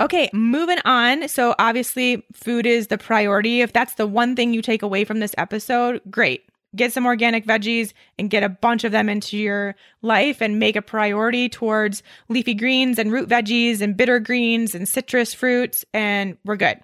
[0.00, 1.28] Okay, moving on.
[1.28, 3.60] So, obviously, food is the priority.
[3.60, 6.44] If that's the one thing you take away from this episode, great
[6.74, 10.76] get some organic veggies and get a bunch of them into your life and make
[10.76, 16.36] a priority towards leafy greens and root veggies and bitter greens and citrus fruits, and
[16.44, 16.80] we're good.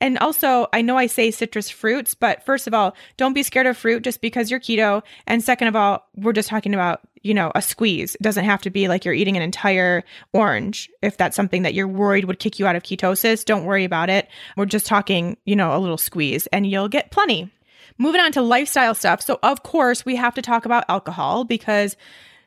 [0.00, 3.66] And also, I know I say citrus fruits, but first of all, don't be scared
[3.66, 5.02] of fruit just because you're keto.
[5.26, 8.14] And second of all, we're just talking about, you know, a squeeze.
[8.16, 10.90] It doesn't have to be like you're eating an entire orange.
[11.00, 14.10] If that's something that you're worried would kick you out of ketosis, don't worry about
[14.10, 14.28] it.
[14.56, 17.50] We're just talking, you know, a little squeeze and you'll get plenty.
[17.98, 19.22] Moving on to lifestyle stuff.
[19.22, 21.96] So, of course, we have to talk about alcohol because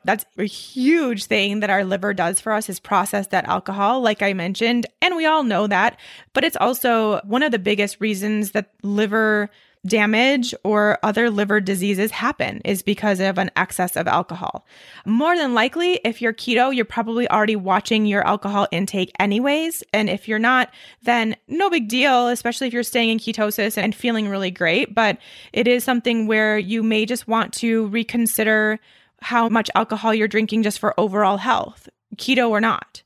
[0.04, 4.22] that's a huge thing that our liver does for us is process that alcohol, like
[4.22, 4.86] I mentioned.
[5.02, 6.00] And we all know that.
[6.34, 9.50] But it's also one of the biggest reasons that liver
[9.86, 14.66] damage or other liver diseases happen is because of an excess of alcohol.
[15.06, 19.84] More than likely, if you're keto, you're probably already watching your alcohol intake anyways.
[19.94, 20.74] And if you're not,
[21.04, 24.94] then no big deal, especially if you're staying in ketosis and feeling really great.
[24.94, 25.18] But
[25.54, 28.80] it is something where you may just want to reconsider
[29.22, 33.02] how much alcohol you're drinking just for overall health, keto or not.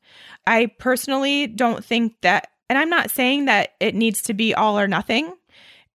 [0.48, 4.80] I personally don't think that, and I'm not saying that it needs to be all
[4.80, 5.34] or nothing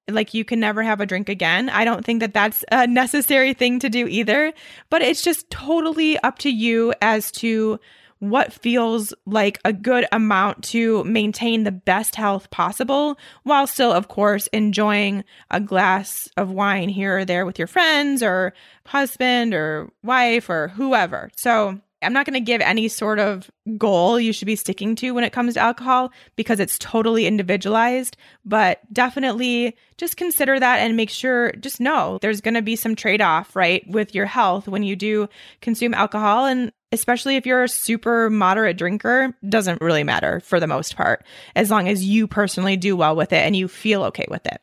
[0.08, 1.68] like you can never have a drink again.
[1.68, 4.52] I don't think that that's a necessary thing to do either,
[4.90, 7.80] but it's just totally up to you as to
[8.18, 14.08] what feels like a good amount to maintain the best health possible while still, of
[14.08, 18.54] course, enjoying a glass of wine here or there with your friends or
[18.86, 21.30] husband or wife or whoever.
[21.36, 25.12] So, I'm not going to give any sort of goal you should be sticking to
[25.12, 30.96] when it comes to alcohol because it's totally individualized, but definitely just consider that and
[30.96, 34.68] make sure, just know there's going to be some trade off, right, with your health
[34.68, 35.28] when you do
[35.62, 36.44] consume alcohol.
[36.44, 41.24] And especially if you're a super moderate drinker, doesn't really matter for the most part,
[41.54, 44.60] as long as you personally do well with it and you feel okay with it.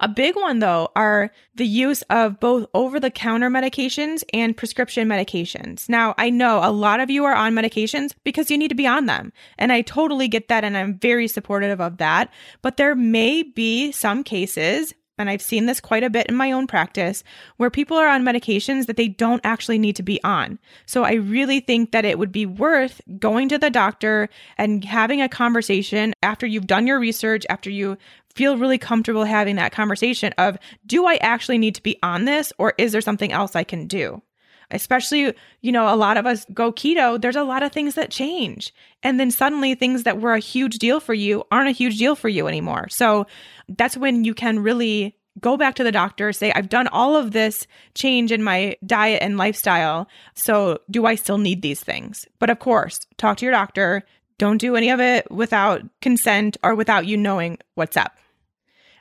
[0.00, 5.08] A big one, though, are the use of both over the counter medications and prescription
[5.08, 5.88] medications.
[5.88, 8.86] Now, I know a lot of you are on medications because you need to be
[8.86, 9.32] on them.
[9.58, 10.64] And I totally get that.
[10.64, 12.32] And I'm very supportive of that.
[12.62, 16.52] But there may be some cases and I've seen this quite a bit in my
[16.52, 17.24] own practice,
[17.56, 20.58] where people are on medications that they don't actually need to be on.
[20.86, 25.20] So I really think that it would be worth going to the doctor and having
[25.20, 27.96] a conversation after you've done your research, after you
[28.34, 30.56] feel really comfortable having that conversation of,
[30.86, 33.86] do I actually need to be on this or is there something else I can
[33.86, 34.22] do?
[34.70, 38.10] Especially, you know, a lot of us go keto, there's a lot of things that
[38.10, 38.74] change.
[39.02, 42.14] And then suddenly things that were a huge deal for you aren't a huge deal
[42.14, 42.88] for you anymore.
[42.90, 43.26] So
[43.68, 47.30] that's when you can really go back to the doctor, say, I've done all of
[47.30, 50.08] this change in my diet and lifestyle.
[50.34, 52.26] So do I still need these things?
[52.38, 54.04] But of course, talk to your doctor.
[54.38, 58.16] Don't do any of it without consent or without you knowing what's up.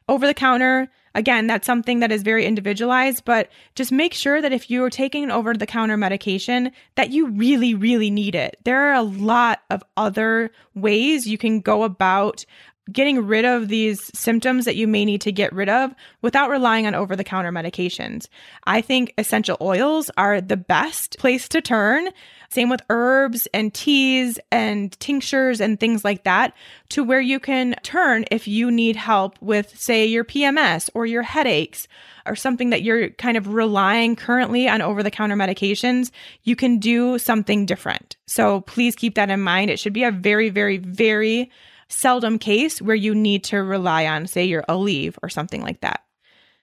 [0.10, 4.54] Over the counter, again, that's something that is very individualized, but just make sure that
[4.54, 8.58] if you're taking over the counter medication, that you really, really need it.
[8.64, 12.46] There are a lot of other ways you can go about
[12.92, 16.88] getting rid of these symptoms that you may need to get rid of without relying
[16.88, 18.28] on over the counter medications.
[18.66, 22.10] I think essential oils are the best place to turn.
[22.50, 26.54] Same with herbs and teas and tinctures and things like that,
[26.90, 31.24] to where you can turn if you need help with, say, your PMS or your
[31.24, 31.88] headaches
[32.26, 36.12] or something that you're kind of relying currently on over the counter medications.
[36.44, 38.18] You can do something different.
[38.26, 39.70] So please keep that in mind.
[39.70, 41.52] It should be a very, very, very
[41.90, 46.04] seldom case where you need to rely on, say, your Aleve or something like that.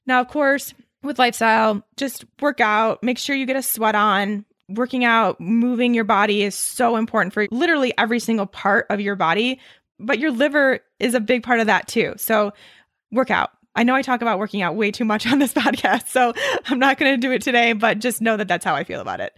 [0.07, 4.45] Now, of course, with lifestyle, just work out, make sure you get a sweat on.
[4.69, 9.15] Working out, moving your body is so important for literally every single part of your
[9.15, 9.61] body,
[9.99, 12.15] but your liver is a big part of that too.
[12.17, 12.53] So,
[13.12, 13.51] work out.
[13.77, 16.33] I know I talk about working out way too much on this podcast, so
[16.67, 19.01] I'm not going to do it today, but just know that that's how I feel
[19.01, 19.37] about it.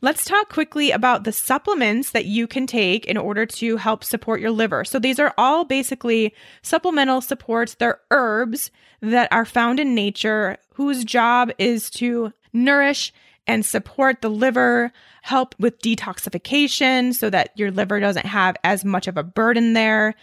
[0.00, 4.40] Let's talk quickly about the supplements that you can take in order to help support
[4.40, 4.84] your liver.
[4.84, 7.74] So, these are all basically supplemental supports.
[7.74, 13.12] They're herbs that are found in nature whose job is to nourish
[13.46, 19.08] and support the liver, help with detoxification so that your liver doesn't have as much
[19.08, 20.14] of a burden there,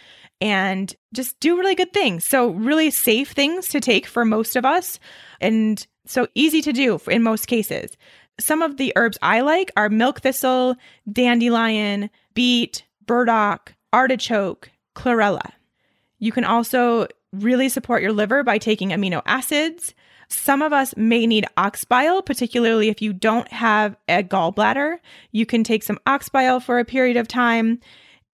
[0.42, 2.26] and just do really good things.
[2.26, 5.00] So, really safe things to take for most of us,
[5.42, 7.92] and so easy to do in most cases.
[8.40, 10.76] Some of the herbs I like are milk thistle,
[11.12, 15.52] dandelion, beet, burdock, artichoke, chlorella.
[16.20, 19.94] You can also really support your liver by taking amino acids.
[20.30, 25.00] Some of us may need ox bile, particularly if you don't have a gallbladder.
[25.32, 27.80] You can take some ox bile for a period of time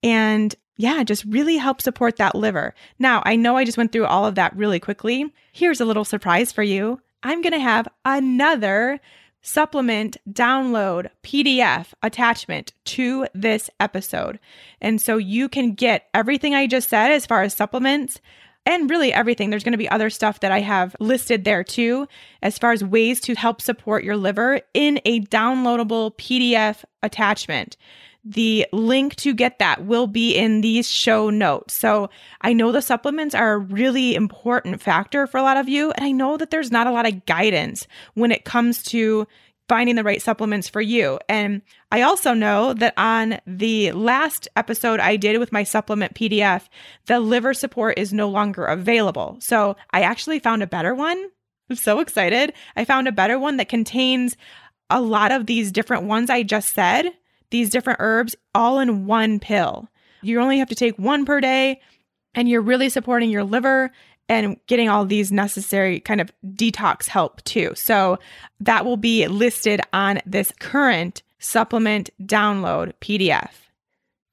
[0.04, 2.74] and yeah, just really help support that liver.
[3.00, 5.34] Now, I know I just went through all of that really quickly.
[5.54, 7.00] Here's a little surprise for you.
[7.24, 9.00] I'm going to have another
[9.41, 14.39] supplement, download, PDF attachment to this episode.
[14.82, 18.20] And so you can get everything I just said as far as supplements
[18.66, 19.49] and really everything.
[19.49, 22.07] There's going to be other stuff that I have listed there too,
[22.41, 27.78] as far as ways to help support your liver in a downloadable PDF attachment.
[28.28, 31.76] The link to get that will be in these show notes.
[31.76, 32.09] So
[32.41, 35.91] I know the supplements are a really important factor for a lot of you.
[35.91, 37.86] And I know that there's not a lot of guidance
[38.16, 39.28] when it comes to
[39.68, 41.20] finding the right supplements for you.
[41.28, 41.61] And
[41.91, 46.68] I also know that on the last episode I did with my supplement PDF,
[47.07, 49.38] the liver support is no longer available.
[49.39, 51.24] So I actually found a better one.
[51.70, 52.53] I'm so excited.
[52.76, 54.38] I found a better one that contains
[54.89, 57.11] a lot of these different ones I just said,
[57.49, 59.88] these different herbs, all in one pill.
[60.22, 61.82] You only have to take one per day,
[62.36, 63.91] and you're really supporting your liver
[64.28, 67.73] and getting all these necessary kind of detox help too.
[67.76, 68.19] So
[68.59, 73.51] that will be listed on this current supplement download PDF.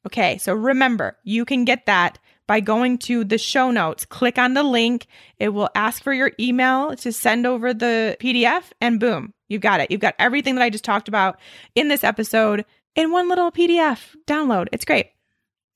[0.06, 2.18] Okay, so remember, you can get that
[2.48, 4.04] by going to the show notes.
[4.04, 5.06] Click on the link.
[5.38, 9.80] It will ask for your email to send over the PDF, and boom, you've got
[9.80, 9.90] it.
[9.90, 11.38] You've got everything that I just talked about
[11.74, 12.64] in this episode
[12.96, 14.66] in one little PDF download.
[14.72, 15.10] It's great.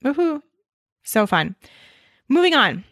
[0.05, 0.43] Woohoo.
[1.05, 1.55] So fun.
[2.29, 2.85] Moving on.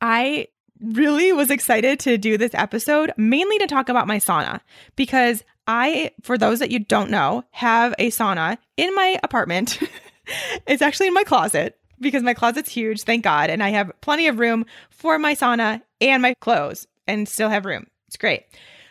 [0.00, 0.48] I
[0.92, 4.60] really was excited to do this episode, mainly to talk about my sauna,
[4.96, 9.78] because I, for those that you don't know, have a sauna in my apartment.
[10.66, 13.50] it's actually in my closet because my closet's huge, thank God.
[13.50, 17.64] And I have plenty of room for my sauna and my clothes and still have
[17.64, 17.86] room.
[18.08, 18.44] It's great.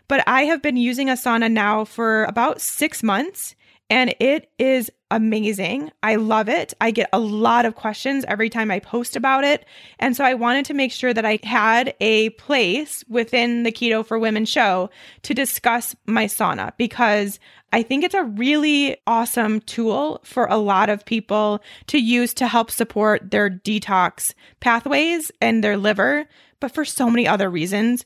[0.08, 3.56] But I have been using a sauna now for about six months
[3.90, 5.92] and it is amazing.
[6.02, 6.74] I love it.
[6.82, 9.66] I get a lot of questions every time I post about it.
[10.00, 14.06] And so I wanted to make sure that I had a place within the Keto
[14.06, 14.90] for Women show
[15.24, 17.40] to discuss my sauna because
[17.72, 22.48] I think it's a really awesome tool for a lot of people to use to
[22.48, 26.26] help support their detox pathways and their liver,
[26.60, 28.06] but for so many other reasons.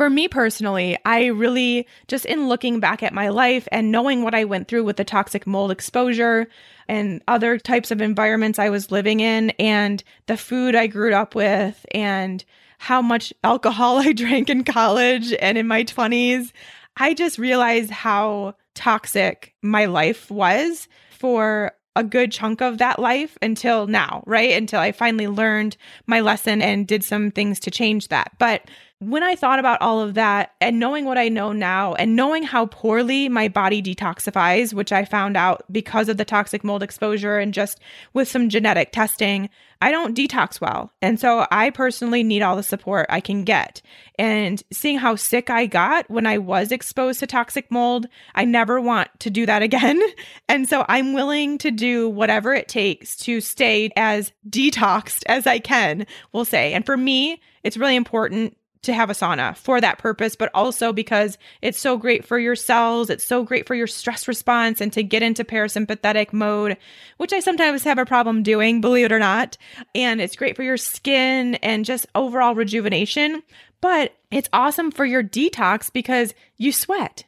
[0.00, 4.34] For me personally, I really just in looking back at my life and knowing what
[4.34, 6.48] I went through with the toxic mold exposure
[6.88, 11.34] and other types of environments I was living in and the food I grew up
[11.34, 12.42] with and
[12.78, 16.50] how much alcohol I drank in college and in my 20s,
[16.96, 23.36] I just realized how toxic my life was for a good chunk of that life
[23.42, 24.52] until now, right?
[24.52, 25.76] Until I finally learned
[26.06, 28.32] my lesson and did some things to change that.
[28.38, 28.62] But
[29.00, 32.42] when I thought about all of that and knowing what I know now and knowing
[32.42, 37.38] how poorly my body detoxifies, which I found out because of the toxic mold exposure
[37.38, 37.80] and just
[38.12, 39.48] with some genetic testing,
[39.80, 40.92] I don't detox well.
[41.00, 43.80] And so I personally need all the support I can get.
[44.18, 48.82] And seeing how sick I got when I was exposed to toxic mold, I never
[48.82, 49.98] want to do that again.
[50.46, 55.58] And so I'm willing to do whatever it takes to stay as detoxed as I
[55.58, 56.74] can, we'll say.
[56.74, 60.92] And for me, it's really important to have a sauna for that purpose, but also
[60.92, 63.10] because it's so great for your cells.
[63.10, 66.76] It's so great for your stress response and to get into parasympathetic mode,
[67.18, 69.56] which I sometimes have a problem doing, believe it or not.
[69.94, 73.42] And it's great for your skin and just overall rejuvenation.
[73.82, 77.24] But it's awesome for your detox because you sweat.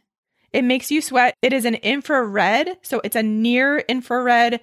[0.52, 1.36] It makes you sweat.
[1.40, 4.60] It is an infrared, so it's a near infrared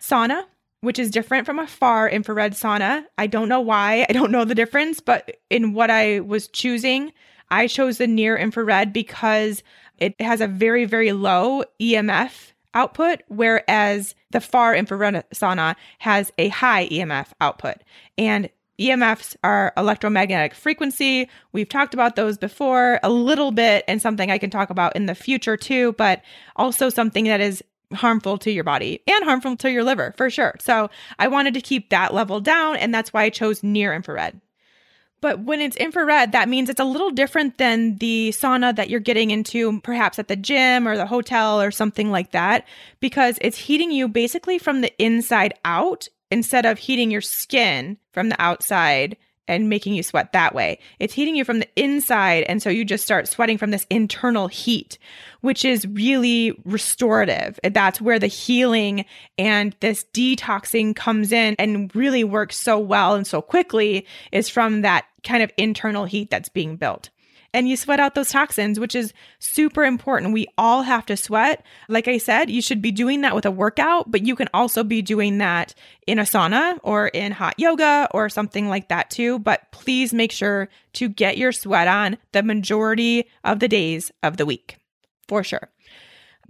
[0.00, 0.44] sauna
[0.82, 3.04] which is different from a far infrared sauna.
[3.16, 4.04] I don't know why.
[4.08, 7.12] I don't know the difference, but in what I was choosing,
[7.50, 9.62] I chose the near infrared because
[9.98, 16.48] it has a very, very low EMF output, whereas the far infrared sauna has a
[16.48, 17.76] high EMF output.
[18.18, 21.28] And EMFs are electromagnetic frequency.
[21.52, 25.06] We've talked about those before a little bit and something I can talk about in
[25.06, 26.22] the future too, but
[26.56, 27.62] also something that is
[27.94, 30.54] harmful to your body and harmful to your liver for sure.
[30.60, 34.40] So I wanted to keep that level down, and that's why I chose near infrared.
[35.20, 38.98] But when it's infrared, that means it's a little different than the sauna that you're
[38.98, 42.66] getting into, perhaps at the gym or the hotel or something like that,
[42.98, 48.30] because it's heating you basically from the inside out instead of heating your skin from
[48.30, 49.16] the outside
[49.48, 50.78] and making you sweat that way.
[50.98, 52.44] It's heating you from the inside.
[52.44, 54.98] And so you just start sweating from this internal heat,
[55.40, 57.58] which is really restorative.
[57.64, 59.04] That's where the healing
[59.38, 64.82] and this detoxing comes in and really works so well and so quickly is from
[64.82, 67.10] that kind of internal heat that's being built
[67.54, 70.32] and you sweat out those toxins, which is super important.
[70.32, 71.64] We all have to sweat.
[71.88, 74.84] Like I said, you should be doing that with a workout, but you can also
[74.84, 75.74] be doing that
[76.06, 79.38] in a sauna or in hot yoga or something like that too.
[79.38, 84.36] But please make sure to get your sweat on the majority of the days of
[84.36, 84.76] the week
[85.28, 85.71] for sure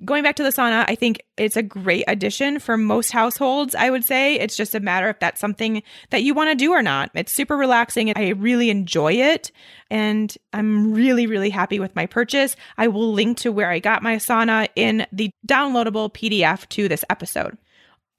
[0.04, 3.74] going back to the sauna, I think it's a great addition for most households.
[3.74, 6.72] I would say it's just a matter if that's something that you want to do
[6.72, 7.10] or not.
[7.14, 9.52] It's super relaxing and I really enjoy it.
[9.90, 12.56] And I'm really, really happy with my purchase.
[12.78, 17.04] I will link to where I got my sauna in the downloadable PDF to this
[17.10, 17.56] episode.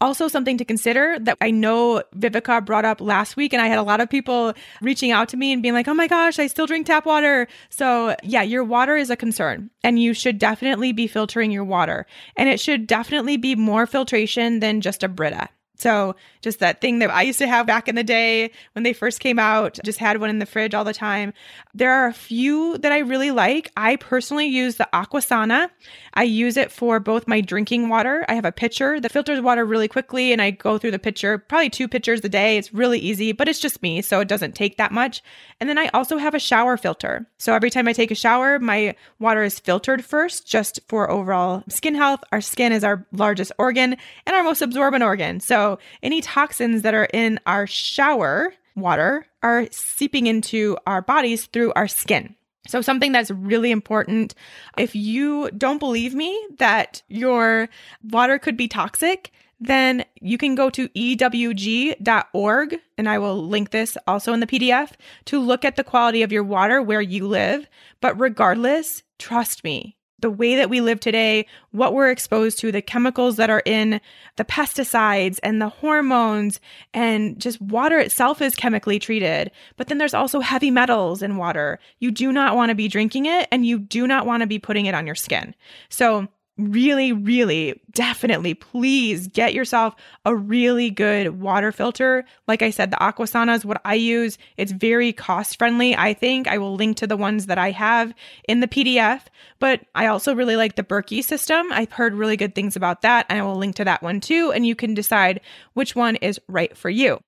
[0.03, 3.79] Also, something to consider that I know Vivica brought up last week, and I had
[3.79, 4.51] a lot of people
[4.81, 7.47] reaching out to me and being like, oh my gosh, I still drink tap water.
[7.69, 12.05] So, yeah, your water is a concern, and you should definitely be filtering your water.
[12.35, 15.47] And it should definitely be more filtration than just a Brita.
[15.83, 18.93] So, just that thing that I used to have back in the day when they
[18.93, 21.33] first came out, just had one in the fridge all the time.
[21.73, 23.69] There are a few that I really like.
[23.75, 25.69] I personally use the Aquasana.
[26.13, 28.23] I use it for both my drinking water.
[28.29, 31.37] I have a pitcher that filters water really quickly, and I go through the pitcher,
[31.37, 32.57] probably two pitchers a day.
[32.57, 35.21] It's really easy, but it's just me, so it doesn't take that much.
[35.59, 37.27] And then I also have a shower filter.
[37.39, 41.63] So, every time I take a shower, my water is filtered first just for overall
[41.67, 42.23] skin health.
[42.31, 45.41] Our skin is our largest organ and our most absorbent organ.
[45.41, 51.73] So, any toxins that are in our shower water are seeping into our bodies through
[51.75, 52.35] our skin.
[52.67, 54.35] So, something that's really important
[54.77, 57.67] if you don't believe me that your
[58.03, 63.97] water could be toxic, then you can go to ewg.org, and I will link this
[64.07, 64.91] also in the PDF
[65.25, 67.67] to look at the quality of your water where you live.
[67.99, 72.81] But regardless, trust me, the way that we live today, what we're exposed to, the
[72.81, 73.99] chemicals that are in
[74.37, 76.61] the pesticides and the hormones,
[76.93, 79.51] and just water itself is chemically treated.
[79.75, 81.77] But then there's also heavy metals in water.
[81.99, 84.59] You do not want to be drinking it and you do not want to be
[84.59, 85.53] putting it on your skin.
[85.89, 86.29] So,
[86.71, 89.95] really, really, definitely, please get yourself
[90.25, 92.25] a really good water filter.
[92.47, 94.37] Like I said, the Aquasana is what I use.
[94.57, 96.47] It's very cost friendly, I think.
[96.47, 98.13] I will link to the ones that I have
[98.47, 99.21] in the PDF,
[99.59, 101.67] but I also really like the Berkey system.
[101.71, 104.51] I've heard really good things about that, and I will link to that one too.
[104.51, 105.41] And you can decide
[105.73, 107.19] which one is right for you.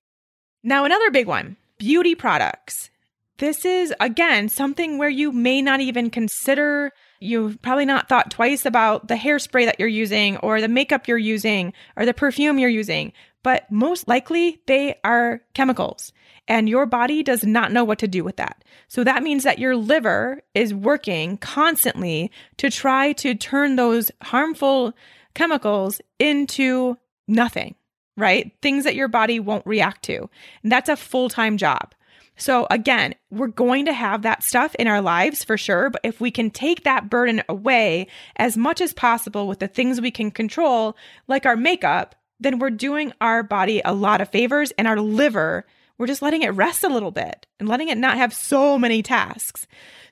[0.62, 2.90] Now, another big one beauty products.
[3.38, 8.66] This is, again, something where you may not even consider You've probably not thought twice
[8.66, 12.68] about the hairspray that you're using or the makeup you're using or the perfume you're
[12.68, 13.12] using,
[13.42, 16.12] but most likely they are chemicals
[16.48, 18.62] and your body does not know what to do with that.
[18.88, 24.92] So that means that your liver is working constantly to try to turn those harmful
[25.34, 26.96] chemicals into
[27.26, 27.74] nothing,
[28.16, 28.52] right?
[28.62, 30.30] Things that your body won't react to.
[30.62, 31.94] And that's a full time job.
[32.36, 35.90] So again, we're going to have that stuff in our lives for sure.
[35.90, 40.00] But if we can take that burden away as much as possible with the things
[40.00, 40.96] we can control,
[41.28, 45.64] like our makeup, then we're doing our body a lot of favors and our liver
[45.98, 49.02] we're just letting it rest a little bit and letting it not have so many
[49.02, 49.66] tasks.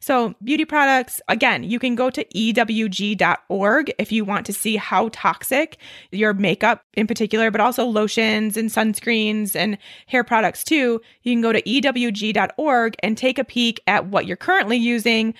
[0.05, 5.09] So, beauty products, again, you can go to ewg.org if you want to see how
[5.14, 5.78] toxic
[6.12, 11.00] your makeup in particular, but also lotions and sunscreens and hair products too.
[11.22, 15.32] You can go to ewg.org and take a peek at what you're currently using.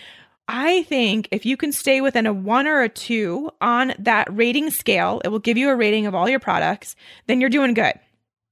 [0.49, 4.71] I think if you can stay within a one or a two on that rating
[4.71, 6.97] scale, it will give you a rating of all your products,
[7.27, 7.93] then you're doing good.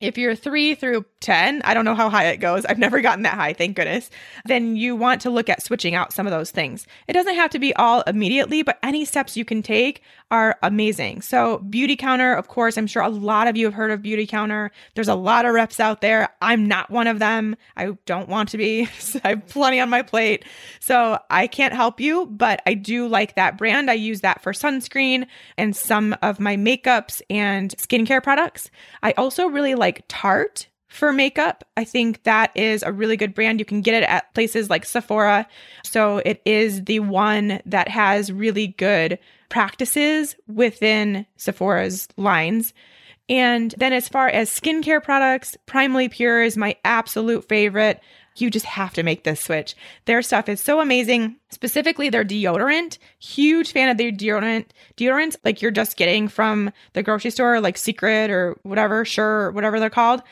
[0.02, 2.64] If you're three through 10, I don't know how high it goes.
[2.64, 4.10] I've never gotten that high, thank goodness.
[4.44, 6.88] Then you want to look at switching out some of those things.
[7.06, 11.20] It doesn't have to be all immediately, but any steps you can take are amazing.
[11.20, 14.26] So, Beauty Counter, of course, I'm sure a lot of you have heard of Beauty
[14.26, 14.72] Counter.
[14.94, 16.30] There's a lot of reps out there.
[16.40, 17.54] I'm not one of them.
[17.76, 18.88] I don't want to be.
[19.24, 20.44] I have plenty on my plate.
[20.80, 23.90] So, I can't help you, but I do like that brand.
[23.90, 25.26] I use that for sunscreen
[25.56, 28.70] and some of my makeups and skincare products.
[29.02, 31.64] I also really like like Tarte for makeup.
[31.76, 33.58] I think that is a really good brand.
[33.58, 35.46] You can get it at places like Sephora.
[35.84, 39.18] So it is the one that has really good
[39.48, 42.72] practices within Sephora's lines.
[43.28, 48.00] And then as far as skincare products, Primally Pure is my absolute favorite.
[48.36, 49.74] You just have to make this switch.
[50.06, 52.98] Their stuff is so amazing, specifically their deodorant.
[53.18, 54.66] Huge fan of their deodorant.
[54.96, 59.78] Deodorants like you're just getting from the grocery store, like Secret or whatever, Sure, whatever
[59.78, 60.22] they're called.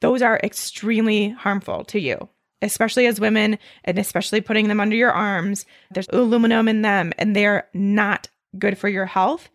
[0.00, 2.28] Those are extremely harmful to you,
[2.62, 5.66] especially as women, and especially putting them under your arms.
[5.90, 8.28] There's aluminum in them, and they're not
[8.58, 9.48] good for your health.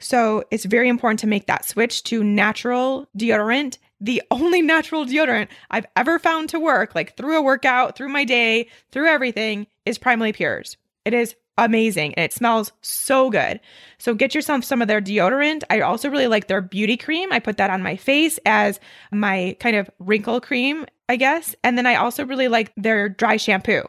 [0.00, 5.48] So it's very important to make that switch to natural deodorant the only natural deodorant
[5.70, 9.98] I've ever found to work, like through a workout, through my day, through everything, is
[9.98, 10.76] Primally Pure's.
[11.04, 13.60] It is amazing and it smells so good.
[13.98, 15.62] So get yourself some of their deodorant.
[15.70, 17.32] I also really like their beauty cream.
[17.32, 18.80] I put that on my face as
[19.12, 21.54] my kind of wrinkle cream, I guess.
[21.62, 23.82] And then I also really like their dry shampoo.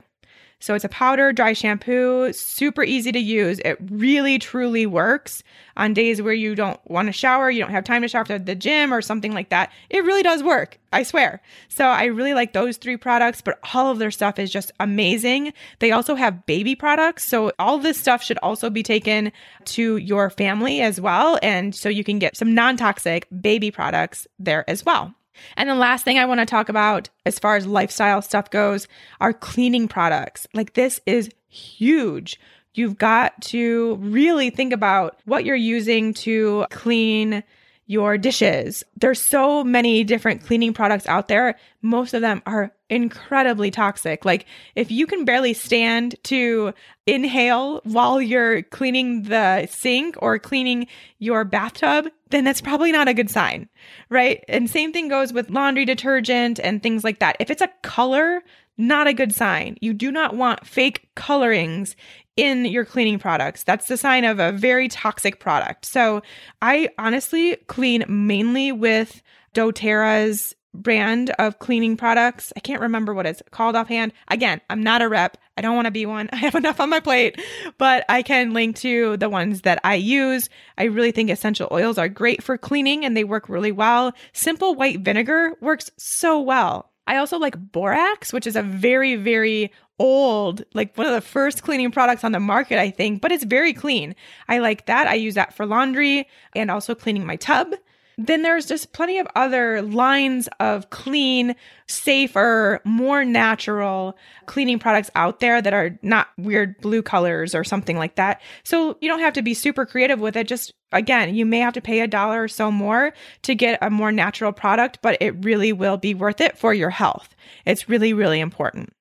[0.64, 3.60] So it's a powder dry shampoo, super easy to use.
[3.66, 5.44] It really truly works
[5.76, 8.40] on days where you don't want to shower, you don't have time to shower after
[8.40, 9.74] the gym or something like that.
[9.90, 11.42] It really does work, I swear.
[11.68, 15.52] So I really like those three products, but all of their stuff is just amazing.
[15.80, 17.28] They also have baby products.
[17.28, 19.34] So all this stuff should also be taken
[19.66, 21.38] to your family as well.
[21.44, 25.14] And so you can get some non toxic baby products there as well.
[25.58, 28.88] And the last thing I want to talk about as far as lifestyle stuff goes
[29.20, 30.48] are cleaning products.
[30.54, 32.40] Like this is huge.
[32.74, 37.44] You've got to really think about what you're using to clean
[37.86, 38.84] your dishes.
[38.96, 41.58] There's so many different cleaning products out there.
[41.82, 44.24] Most of them are incredibly toxic.
[44.24, 46.74] Like if you can barely stand to
[47.06, 50.88] inhale while you're cleaning the sink or cleaning
[51.20, 53.68] your bathtub, then that's probably not a good sign,
[54.10, 54.44] right?
[54.48, 57.36] And same thing goes with laundry detergent and things like that.
[57.40, 58.42] If it's a color,
[58.78, 59.78] not a good sign.
[59.82, 61.96] You do not want fake colorings
[62.36, 63.64] in your cleaning products.
[63.64, 65.86] That's the sign of a very toxic product.
[65.86, 66.22] So
[66.62, 69.22] I honestly clean mainly with
[69.54, 72.52] doTERRA's brand of cleaning products.
[72.56, 74.12] I can't remember what it's called offhand.
[74.30, 75.38] Again, I'm not a rep.
[75.56, 76.30] I don't want to be one.
[76.34, 77.40] I have enough on my plate,
[77.78, 80.50] but I can link to the ones that I use.
[80.78, 84.14] I really think essential oils are great for cleaning and they work really well.
[84.34, 86.90] Simple white vinegar works so well.
[87.06, 91.64] I also like borax, which is a very, very old, like one of the first
[91.64, 94.16] cleaning products on the market, I think, but it's very clean.
[94.48, 95.08] I like that.
[95.08, 97.74] I use that for laundry and also cleaning my tub.
[98.18, 101.56] Then there's just plenty of other lines of clean,
[101.88, 104.16] safer, more natural
[104.46, 108.40] cleaning products out there that are not weird blue colors or something like that.
[108.64, 110.48] So you don't have to be super creative with it.
[110.48, 113.14] Just again, you may have to pay a dollar or so more
[113.44, 116.92] to get a more natural product, but it really will be worth it for your
[116.92, 117.36] health.
[117.66, 118.94] It's really, really important.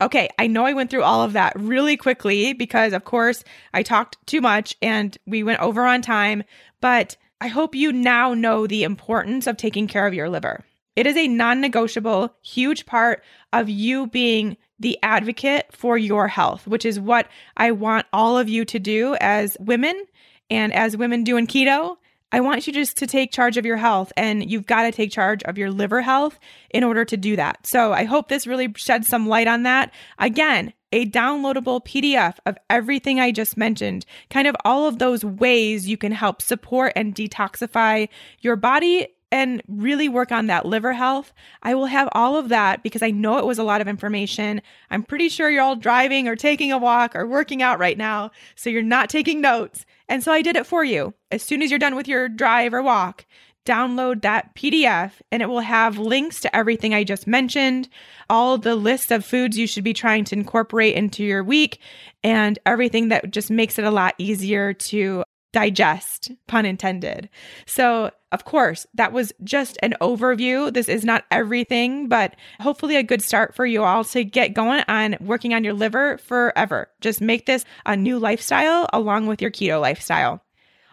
[0.00, 3.42] Okay, I know I went through all of that really quickly because, of course,
[3.72, 6.44] I talked too much and we went over on time,
[6.82, 10.64] but I hope you now know the importance of taking care of your liver.
[10.96, 13.22] It is a non negotiable, huge part
[13.52, 18.48] of you being the advocate for your health, which is what I want all of
[18.48, 20.04] you to do as women
[20.50, 21.96] and as women doing keto.
[22.32, 25.12] I want you just to take charge of your health, and you've got to take
[25.12, 26.38] charge of your liver health
[26.70, 27.66] in order to do that.
[27.66, 29.92] So I hope this really sheds some light on that.
[30.18, 35.88] Again, a downloadable PDF of everything I just mentioned, kind of all of those ways
[35.88, 38.08] you can help support and detoxify
[38.40, 41.32] your body and really work on that liver health.
[41.62, 44.62] I will have all of that because I know it was a lot of information.
[44.90, 48.30] I'm pretty sure you're all driving or taking a walk or working out right now,
[48.54, 49.84] so you're not taking notes.
[50.08, 51.14] And so I did it for you.
[51.30, 53.26] As soon as you're done with your drive or walk,
[53.66, 57.88] download that PDF and it will have links to everything I just mentioned,
[58.30, 61.80] all the lists of foods you should be trying to incorporate into your week,
[62.22, 67.28] and everything that just makes it a lot easier to digest, pun intended.
[67.66, 70.72] So, of course, that was just an overview.
[70.72, 74.82] This is not everything, but hopefully a good start for you all to get going
[74.88, 76.88] on working on your liver forever.
[77.00, 80.42] Just make this a new lifestyle along with your keto lifestyle.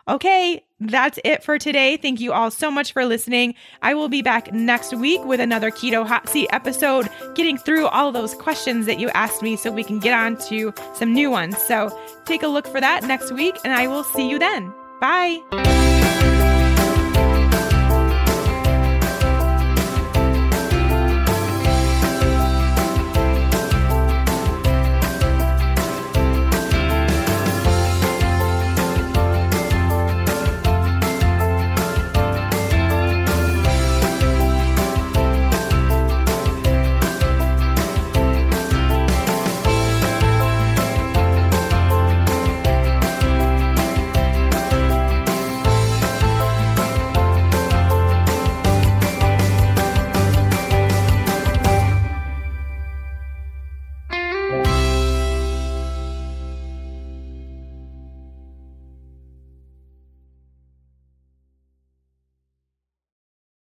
[0.07, 1.95] Okay, that's it for today.
[1.95, 3.55] Thank you all so much for listening.
[3.81, 8.11] I will be back next week with another Keto Hot Seat episode, getting through all
[8.11, 11.57] those questions that you asked me so we can get on to some new ones.
[11.57, 14.73] So take a look for that next week, and I will see you then.
[14.99, 16.21] Bye.